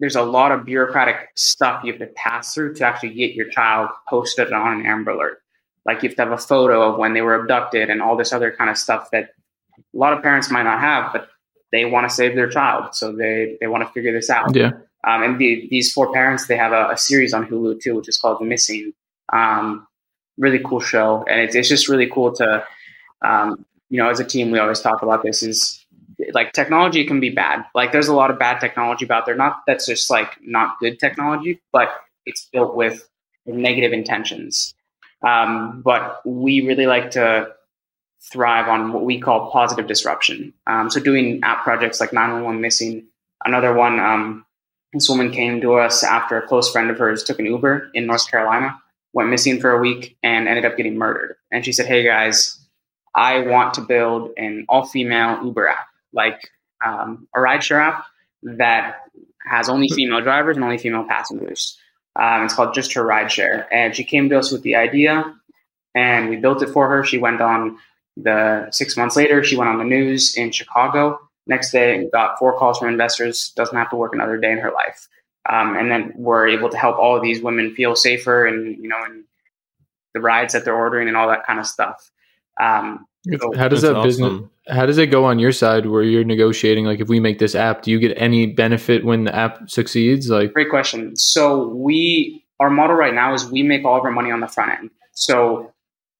[0.00, 3.48] there's a lot of bureaucratic stuff you have to pass through to actually get your
[3.50, 5.39] child posted on an Amber Alert.
[5.86, 8.32] Like you have to have a photo of when they were abducted and all this
[8.32, 9.30] other kind of stuff that
[9.78, 11.28] a lot of parents might not have, but
[11.72, 14.54] they want to save their child, so they they want to figure this out.
[14.54, 14.72] yeah.
[15.06, 18.08] Um, and the, these four parents, they have a, a series on Hulu too, which
[18.08, 18.92] is called The Missing.
[19.32, 19.86] Um,
[20.36, 22.64] really cool show, and it's it's just really cool to,
[23.24, 25.84] um, you know, as a team, we always talk about this is
[26.32, 27.64] like technology can be bad.
[27.74, 29.36] Like there's a lot of bad technology out there.
[29.36, 31.88] Not that's just like not good technology, but
[32.26, 33.08] it's built with
[33.46, 34.74] negative intentions.
[35.26, 37.52] Um, but we really like to
[38.32, 40.52] thrive on what we call positive disruption.
[40.66, 43.06] Um, so doing app projects like 911 Missing.
[43.44, 44.44] Another one, um,
[44.92, 48.06] this woman came to us after a close friend of hers took an Uber in
[48.06, 48.78] North Carolina,
[49.12, 51.36] went missing for a week, and ended up getting murdered.
[51.50, 52.60] And she said, "Hey guys,
[53.14, 56.50] I want to build an all-female Uber app, like
[56.84, 58.04] um, a rideshare app
[58.42, 58.96] that
[59.48, 61.78] has only female drivers and only female passengers.
[62.16, 65.34] Um, it's called Just Her Rideshare." And she came to us with the idea,
[65.94, 67.04] and we built it for her.
[67.04, 67.78] She went on
[68.16, 69.42] the six months later.
[69.44, 71.18] She went on the news in Chicago.
[71.46, 73.52] Next day, got four calls from investors.
[73.56, 75.08] Doesn't have to work another day in her life.
[75.48, 78.88] Um, and then we're able to help all of these women feel safer, and you
[78.88, 79.24] know, and
[80.14, 82.10] the rides that they're ordering and all that kind of stuff.
[82.60, 83.06] Um,
[83.56, 84.42] How does that business?
[84.68, 86.84] How does it go on your side where you're negotiating?
[86.84, 90.30] Like, if we make this app, do you get any benefit when the app succeeds?
[90.30, 91.16] Like, Great question.
[91.16, 94.46] So we our model right now is we make all of our money on the
[94.46, 94.90] front end.
[95.12, 95.72] So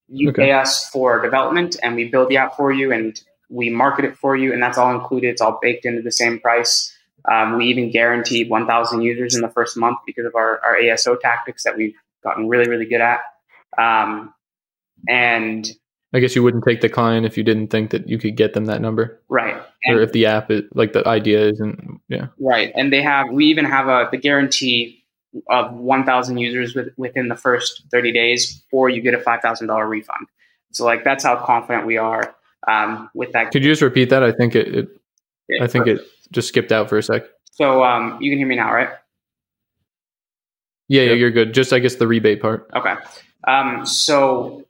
[0.08, 0.46] you Okay.
[0.46, 3.20] pay us for development and we build the app for you and
[3.50, 5.28] we market it for you and that's all included.
[5.28, 6.96] It's all baked into the same price.
[7.30, 11.20] Um, we even guarantee 1,000 users in the first month because of our, our ASO
[11.20, 11.94] tactics that we've
[12.24, 13.20] gotten really, really good at.
[13.76, 14.32] Um,
[15.06, 15.70] and
[16.12, 18.52] I guess you wouldn't take the client if you didn't think that you could get
[18.52, 19.54] them that number, right.
[19.54, 22.00] or And- if the app is like the idea isn't.
[22.08, 22.26] Yeah.
[22.40, 23.30] Right, and they have.
[23.30, 25.04] We even have a the guarantee
[25.48, 30.26] of 1,000 users with, within the first 30 days, or you get a $5,000 refund.
[30.72, 32.34] So, like, that's how confident we are
[32.66, 33.52] um, with that.
[33.52, 34.22] Could you just repeat that?
[34.22, 34.74] I think it.
[34.74, 34.88] it
[35.60, 36.00] I think it
[36.30, 37.24] just skipped out for a sec.
[37.52, 38.90] So, um, you can hear me now, right?
[40.88, 41.54] Yeah, yeah, you're good.
[41.54, 42.68] Just I guess the rebate part.
[42.74, 42.94] Okay.
[43.46, 44.64] Um, so,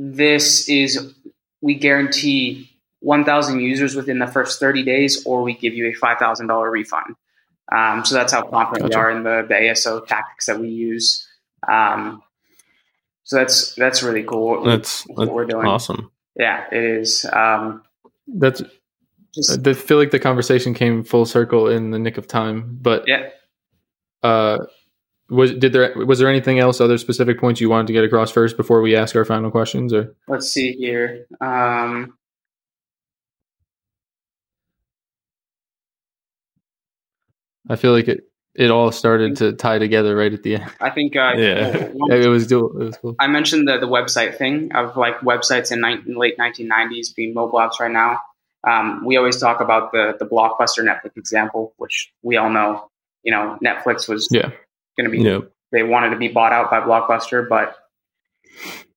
[0.00, 1.12] this is
[1.60, 2.70] we guarantee
[3.00, 7.16] 1,000 users within the first 30 days, or we give you a $5,000 refund.
[7.74, 11.26] Um, so that's how confident we are in the, the ASO tactics that we use.
[11.68, 12.22] Um,
[13.24, 14.62] so that's that's really cool.
[14.64, 15.66] That's, what that's we're doing.
[15.66, 16.10] awesome.
[16.36, 17.26] Yeah, it is.
[17.30, 17.82] Um,
[18.26, 18.62] That's.
[19.34, 22.78] just I feel like the conversation came full circle in the nick of time.
[22.80, 23.28] But yeah.
[24.22, 24.58] uh,
[25.30, 26.80] was did there was there anything else?
[26.80, 29.92] Other specific points you wanted to get across first before we ask our final questions,
[29.92, 31.26] or Let's see here.
[31.40, 32.14] Um,
[37.68, 38.24] I feel like it
[38.54, 40.70] it all started to tie together right at the end.
[40.80, 41.88] I think uh, Yeah.
[41.92, 42.80] one- It was dual.
[42.80, 43.14] It was cool.
[43.20, 47.58] I mentioned the, the website thing of like websites in ni- late 1990s being mobile
[47.60, 48.20] apps right now.
[48.68, 52.90] Um, we always talk about the the blockbuster Netflix example, which we all know.
[53.22, 54.50] You know, Netflix was Yeah.
[54.98, 55.50] Going to be Yep.
[55.72, 57.76] they wanted to be bought out by Blockbuster, but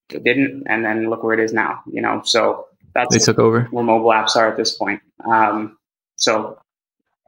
[0.09, 0.63] it didn't.
[0.67, 1.81] And then look where it is now.
[1.89, 3.67] You know, so that's They took over.
[3.71, 5.01] where mobile apps are at this point.
[5.25, 5.77] Um,
[6.17, 6.57] so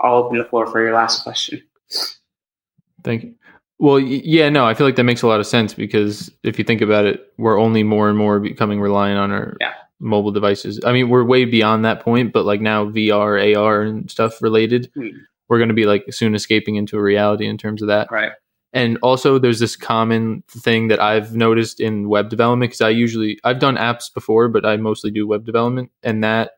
[0.01, 1.61] I'll open the floor for your last question.
[3.03, 3.36] Thank you.
[3.80, 6.63] Well, yeah, no, I feel like that makes a lot of sense because if you
[6.63, 9.74] think about it, we're only more and more becoming reliant on our Yeah.
[9.99, 10.80] mobile devices.
[10.86, 14.89] I mean, we're way beyond that point, but like now VR, AR, and stuff related,
[14.95, 15.07] Hmm.
[15.49, 18.09] we're going to be like soon escaping into a reality in terms of that.
[18.11, 18.32] Right.
[18.76, 23.39] And also, there's this common thing that I've noticed in web development because I usually
[23.43, 26.53] I've done apps before, but I mostly do web development, and that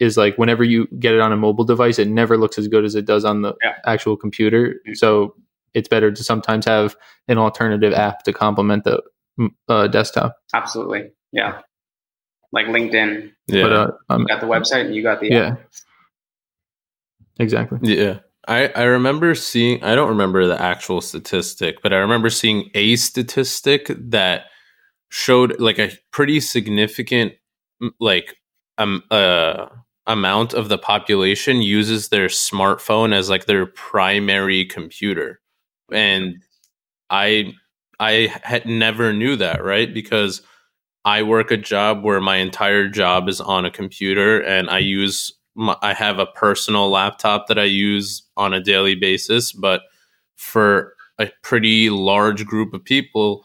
[0.00, 2.84] is like whenever you get it on a mobile device, it never looks as good
[2.84, 3.74] as it does on the Yeah.
[3.86, 4.80] actual computer.
[4.88, 4.96] Mhm.
[4.96, 5.36] So
[5.74, 6.96] it's better to sometimes have
[7.28, 9.02] an alternative app to complement the
[9.38, 10.36] mm, uh, desktop.
[10.52, 11.10] Absolutely.
[11.32, 11.60] Yeah.
[12.50, 13.62] Like LinkedIn, Yeah.
[13.62, 15.56] But uh, um, you got the website and you got the yeah,
[17.38, 17.78] exactly.
[17.82, 18.18] Yeah.
[18.48, 22.96] I, I remember seeing I don't remember the actual statistic, but I remember seeing a
[22.96, 24.46] statistic that
[25.10, 27.34] showed like a pretty significant
[28.00, 28.36] like
[28.78, 29.66] um uh
[30.06, 35.40] amount of the population uses their smartphone as like their primary computer.
[35.92, 36.36] And
[37.10, 37.54] I
[38.00, 39.92] I had never knew that, right?
[39.92, 40.42] Because
[41.04, 45.32] I work a job where my entire job is on a computer and I use
[45.60, 49.82] my, I have a personal laptop that I use on a daily basis, but
[50.36, 53.44] for a pretty large group of people,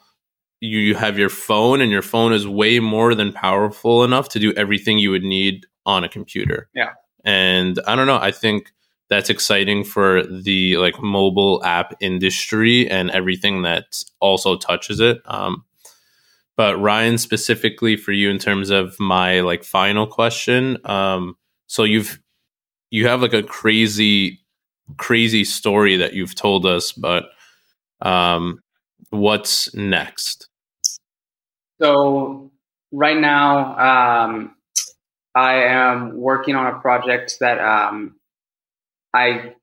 [0.61, 4.39] you, you have your phone, and your phone is way more than powerful enough to
[4.39, 6.69] do everything you would need on a computer.
[6.73, 6.93] Yeah.
[7.25, 8.71] And I don't know, I think
[9.09, 15.21] that's exciting for the like mobile app industry and everything that also touches it.
[15.25, 15.65] Um,
[16.55, 21.35] but Ryan, specifically for you in terms of my like final question, um,
[21.67, 22.19] so you've
[22.91, 24.39] you have like a crazy
[24.97, 27.25] crazy story that you've told us but
[28.01, 28.59] um
[29.09, 30.49] what's next
[31.81, 32.51] So
[32.91, 34.55] right now, um,
[35.33, 38.15] I am working on a project that um,
[39.13, 39.55] I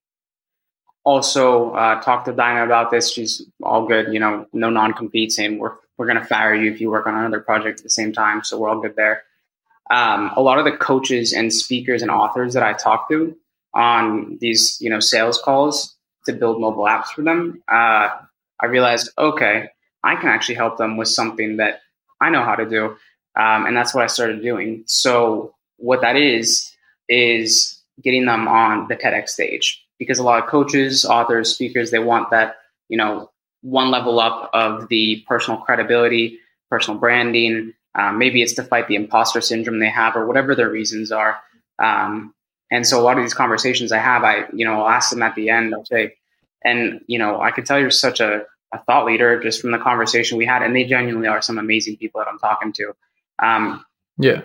[1.04, 3.12] also uh, talked to Dinah about this.
[3.12, 6.80] She's all good, you know, no non compete saying we're we're to fire you if
[6.80, 8.42] you work on another project at the same time.
[8.44, 9.22] So we're all good there.
[9.92, 13.36] Um, a lot of the coaches and speakers and authors that I talk to
[13.74, 15.94] on these, you know, sales calls
[16.26, 18.08] to build mobile apps for them, uh,
[18.60, 19.68] I realized, okay,
[20.04, 21.80] I can actually help them with something that
[22.20, 22.96] I know how to do.
[23.34, 24.84] Um, and that's what I started doing.
[24.86, 26.70] So, what that is,
[27.08, 31.98] is getting them on the TEDx stage because a lot of coaches, authors, speakers, they
[31.98, 32.56] want that,
[32.88, 33.30] you know,
[33.62, 36.38] one level up of the personal credibility,
[36.70, 37.72] personal branding.
[37.94, 41.38] Um, maybe it's to fight the imposter syndrome they have or whatever their reasons are.
[41.78, 42.34] Um,
[42.70, 45.22] and so a lot of these conversations I have, I, you know, I'll ask them
[45.22, 46.14] at the end, I'll say,
[46.64, 49.78] and, you know, I could tell you're such a, a thought leader just from the
[49.78, 50.62] conversation we had.
[50.62, 52.92] And they genuinely are some amazing people that I'm talking to.
[53.42, 53.84] Um,
[54.16, 54.42] Yeah,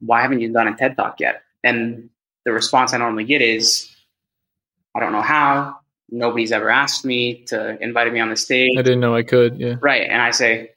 [0.00, 1.42] why haven't you done a TED talk yet?
[1.62, 2.10] And
[2.44, 3.94] the response I normally get is,
[4.94, 5.78] I don't know how.
[6.10, 8.70] Nobody's ever asked me to invite me on the stage.
[8.78, 9.58] I didn't know I could.
[9.58, 10.08] Yeah, Right.
[10.08, 10.70] And I say,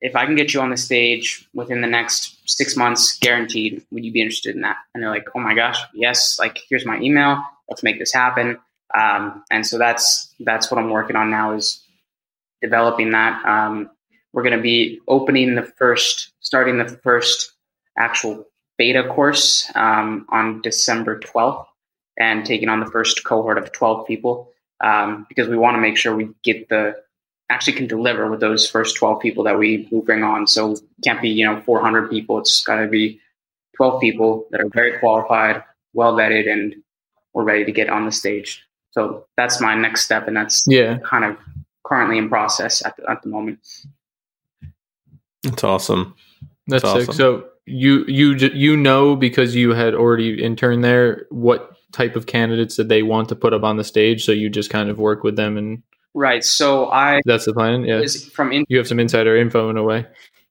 [0.00, 4.04] if I can get you on the stage within the next six months, guaranteed, would
[4.04, 4.76] you be interested in that?
[4.94, 6.38] And they're like, oh my gosh, yes.
[6.38, 7.42] Like, here's my email.
[7.68, 8.58] Let's make this happen.
[8.96, 11.82] Um, and so that's that's what I'm working on now is
[12.62, 13.44] developing that.
[13.44, 13.90] Um,
[14.32, 17.52] we're going to be opening the first, starting the first
[17.96, 18.46] actual
[18.76, 21.66] beta course um, on December 12th
[22.18, 25.96] and taking on the first cohort of 12 people um, because we want to make
[25.96, 26.94] sure we get the
[27.50, 30.46] actually can deliver with those first 12 people that we, we bring on.
[30.46, 32.38] So it can't be, you know, 400 people.
[32.38, 33.20] It's got to be
[33.76, 35.62] 12 people that are very qualified,
[35.94, 36.74] well vetted, and
[37.32, 38.64] we're ready to get on the stage.
[38.90, 40.28] So that's my next step.
[40.28, 40.98] And that's yeah.
[40.98, 41.38] kind of
[41.84, 43.60] currently in process at the, at the moment.
[45.42, 46.14] That's awesome
[46.66, 47.08] That's That's sick.
[47.08, 47.14] awesome.
[47.14, 52.26] So you you j- you know because you had already interned there what type of
[52.26, 54.24] candidates that they want to put up on the stage.
[54.24, 55.82] So you just kind of work with them, and
[56.14, 56.44] Right.
[56.44, 57.84] So I that's the plan.
[57.84, 58.02] Yeah,
[58.32, 60.06] from in, you have some insider info in a way.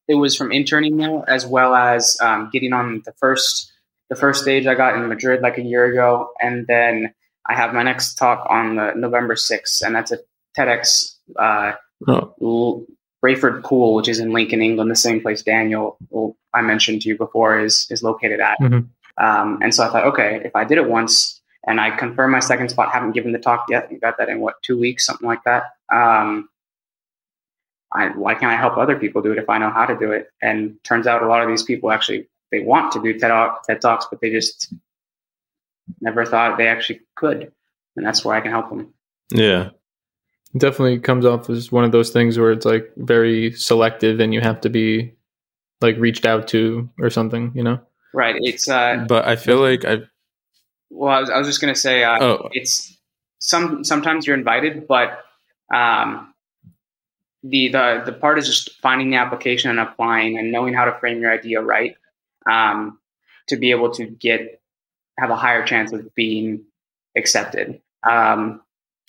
[0.08, 3.72] it was from interning there as well as um, getting on the first
[4.10, 7.14] the first stage I got in Madrid like a year ago, and then
[7.46, 10.20] I have my next talk on the November sixth, and that's a
[10.58, 11.74] TEDx uh,
[12.08, 12.86] Oh,
[13.24, 17.10] Brayford Pool, which is in Lincoln, England, the same place Daniel well, I mentioned to
[17.10, 18.58] you before is is located at.
[18.62, 18.88] Mhm.
[19.18, 21.37] Um, and so I thought, okay, if I did it once
[21.68, 24.40] and I confirmed my second spot, haven't given the talk yet, you got that in
[24.40, 25.64] what two weeks, something like that.
[25.94, 26.50] Um,
[27.92, 30.12] I, why can't I help other people do it if I know how to do
[30.12, 30.30] it?
[30.42, 33.32] And turns out a lot of these people actually they want to do TED,
[33.66, 34.74] TED talks, but they just
[36.02, 37.52] never thought they actually could,
[37.96, 38.94] and that's where I can help them.
[39.30, 39.72] Yeah,
[40.54, 44.34] It definitely comes off as one of those things where it's like very selective and
[44.34, 45.16] you have to be
[45.82, 47.80] like reached out to or something, you know?
[48.14, 48.36] Right.
[48.40, 49.06] It's uh.
[49.08, 50.00] but I feel like I.
[50.90, 52.98] Well, I was, I was just gonna say uh, Oh, it's
[53.40, 55.24] some sometimes you're invited, but
[55.74, 56.34] um,
[57.44, 60.98] the the the part is just finding the application and applying and knowing how to
[61.00, 61.96] frame your idea right
[62.50, 63.00] um,
[63.48, 64.62] to be able to get
[65.20, 66.64] have a higher chance of being
[67.18, 67.82] accepted.
[68.08, 68.62] Um,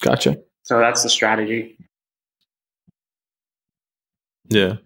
[0.02, 0.38] Gotcha.
[0.62, 1.76] so that's the strategy.
[4.48, 4.76] yeah.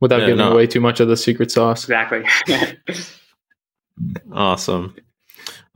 [0.00, 0.52] Without Yeah, giving no.
[0.52, 1.84] away too much of the secret sauce.
[1.84, 2.24] Exactly.
[4.32, 4.96] Awesome.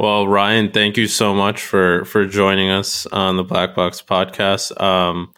[0.05, 4.78] Well, Ryan, thank you so much for for joining us on the Black Box podcast.
[4.78, 5.32] Um,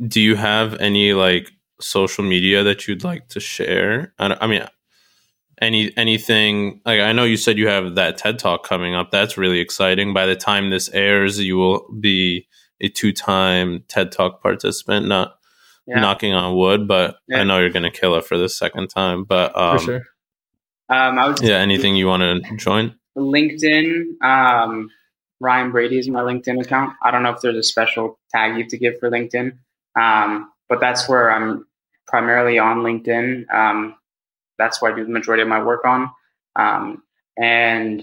[0.00, 1.50] do you have any like
[1.82, 4.14] social media that you'd like to share?
[4.18, 4.66] I, don't- I mean,
[5.60, 9.10] any anything like I know you said you have that TED Talk coming up.
[9.10, 10.14] That's really exciting.
[10.14, 12.48] By the time this airs, you will be
[12.80, 15.08] a two time TED Talk participant.
[15.08, 15.34] Not
[15.86, 16.00] yeah.
[16.00, 17.40] knocking on wood, but Yeah.
[17.40, 19.24] I know you're gonna kill it for the second time.
[19.24, 20.02] But um, for sure.
[20.88, 22.94] Um, I was yeah, anything you want to join?
[23.16, 24.22] LinkedIn.
[24.22, 24.90] Um,
[25.40, 26.94] Ryan Brady is my LinkedIn account.
[27.02, 29.58] I don't know if there's a special tag you have to give for LinkedIn,
[29.98, 31.66] um, but that's where I'm
[32.06, 33.52] primarily on LinkedIn.
[33.52, 33.96] Um,
[34.58, 36.10] that's where I do the majority of my work on,
[36.56, 37.02] um,
[37.36, 38.02] and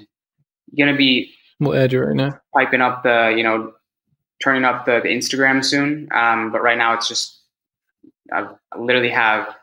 [0.78, 2.40] gonna be We'll add you right now.
[2.54, 3.74] piping up the you know
[4.44, 6.10] turning up the, the Instagram soon.
[6.12, 7.40] Um, but right now it's just
[8.32, 9.56] I've, I literally have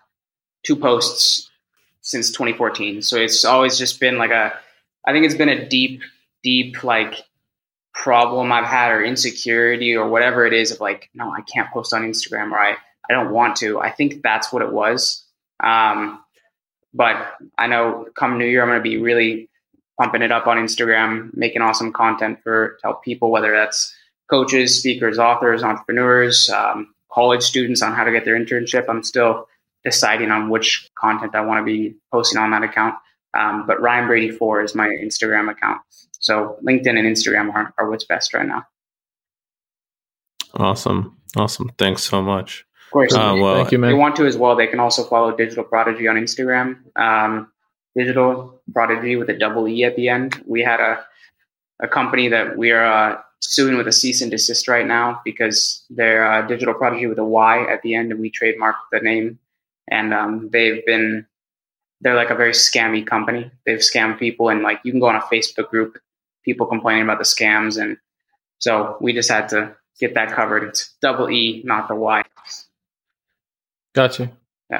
[0.64, 1.48] two posts
[2.00, 3.02] since 2014.
[3.02, 4.58] So it's always just been like a
[5.06, 6.02] I think it's been a deep
[6.42, 7.14] deep like
[7.92, 11.92] problem I've had or insecurity or whatever it is of like no I can't post
[11.92, 12.76] on Instagram or I
[13.08, 13.80] I don't want to.
[13.80, 15.24] I think that's what it was.
[15.62, 16.22] Um,
[16.94, 19.48] but I know come New Year I'm going to be really
[19.98, 23.94] pumping it up on Instagram, making awesome content for to help people, whether that's
[24.30, 28.86] coaches, speakers, authors, entrepreneurs, um, college students on how to get their internship.
[28.88, 29.46] I'm still
[29.84, 32.94] deciding on which content I want to be posting on that account.
[33.38, 35.80] Um, but Ryan Brady four is my Instagram account.
[36.18, 38.66] So LinkedIn and Instagram are, are what's best right now.
[40.54, 41.70] Awesome, awesome.
[41.78, 42.66] Thanks so much.
[42.88, 45.04] Of course, Uh, well, Thank you, if they want to as well, they can also
[45.04, 46.78] follow Digital Prodigee on Instagram.
[46.96, 47.52] Um,
[47.96, 50.42] Digital Prodigee with a double E at the end.
[50.46, 51.04] We had a
[51.82, 55.84] a company that we are uh, suing with a cease and desist right now because
[55.88, 59.38] they're uh, Digital Prodigy with a Y at the end, and we trademarked the name.
[59.90, 61.26] And um, they've been
[62.00, 63.50] they're like a very scammy company.
[63.66, 65.98] They've scammed people, and like you can go on a Facebook group,
[66.44, 67.96] people complaining about the scams, and
[68.58, 70.64] so we just had to get that covered.
[70.64, 72.22] It's double E, not the Y.
[73.94, 74.30] Gotcha.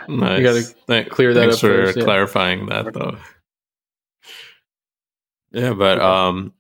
[0.08, 0.38] Nice.
[0.38, 2.04] You gotta Thank- clear that Thanks up for first, yeah.
[2.04, 3.16] clarifying that, though.
[5.52, 6.52] Yeah, but um,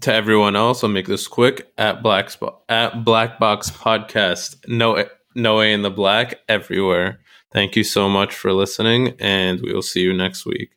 [0.00, 4.56] to everyone else, I'll make this quick at Black Spo- at Black Box Podcast.
[4.66, 5.04] No,
[5.34, 7.20] no A in the black everywhere.
[7.50, 10.70] Thank you so much for listening, and we will see you next week.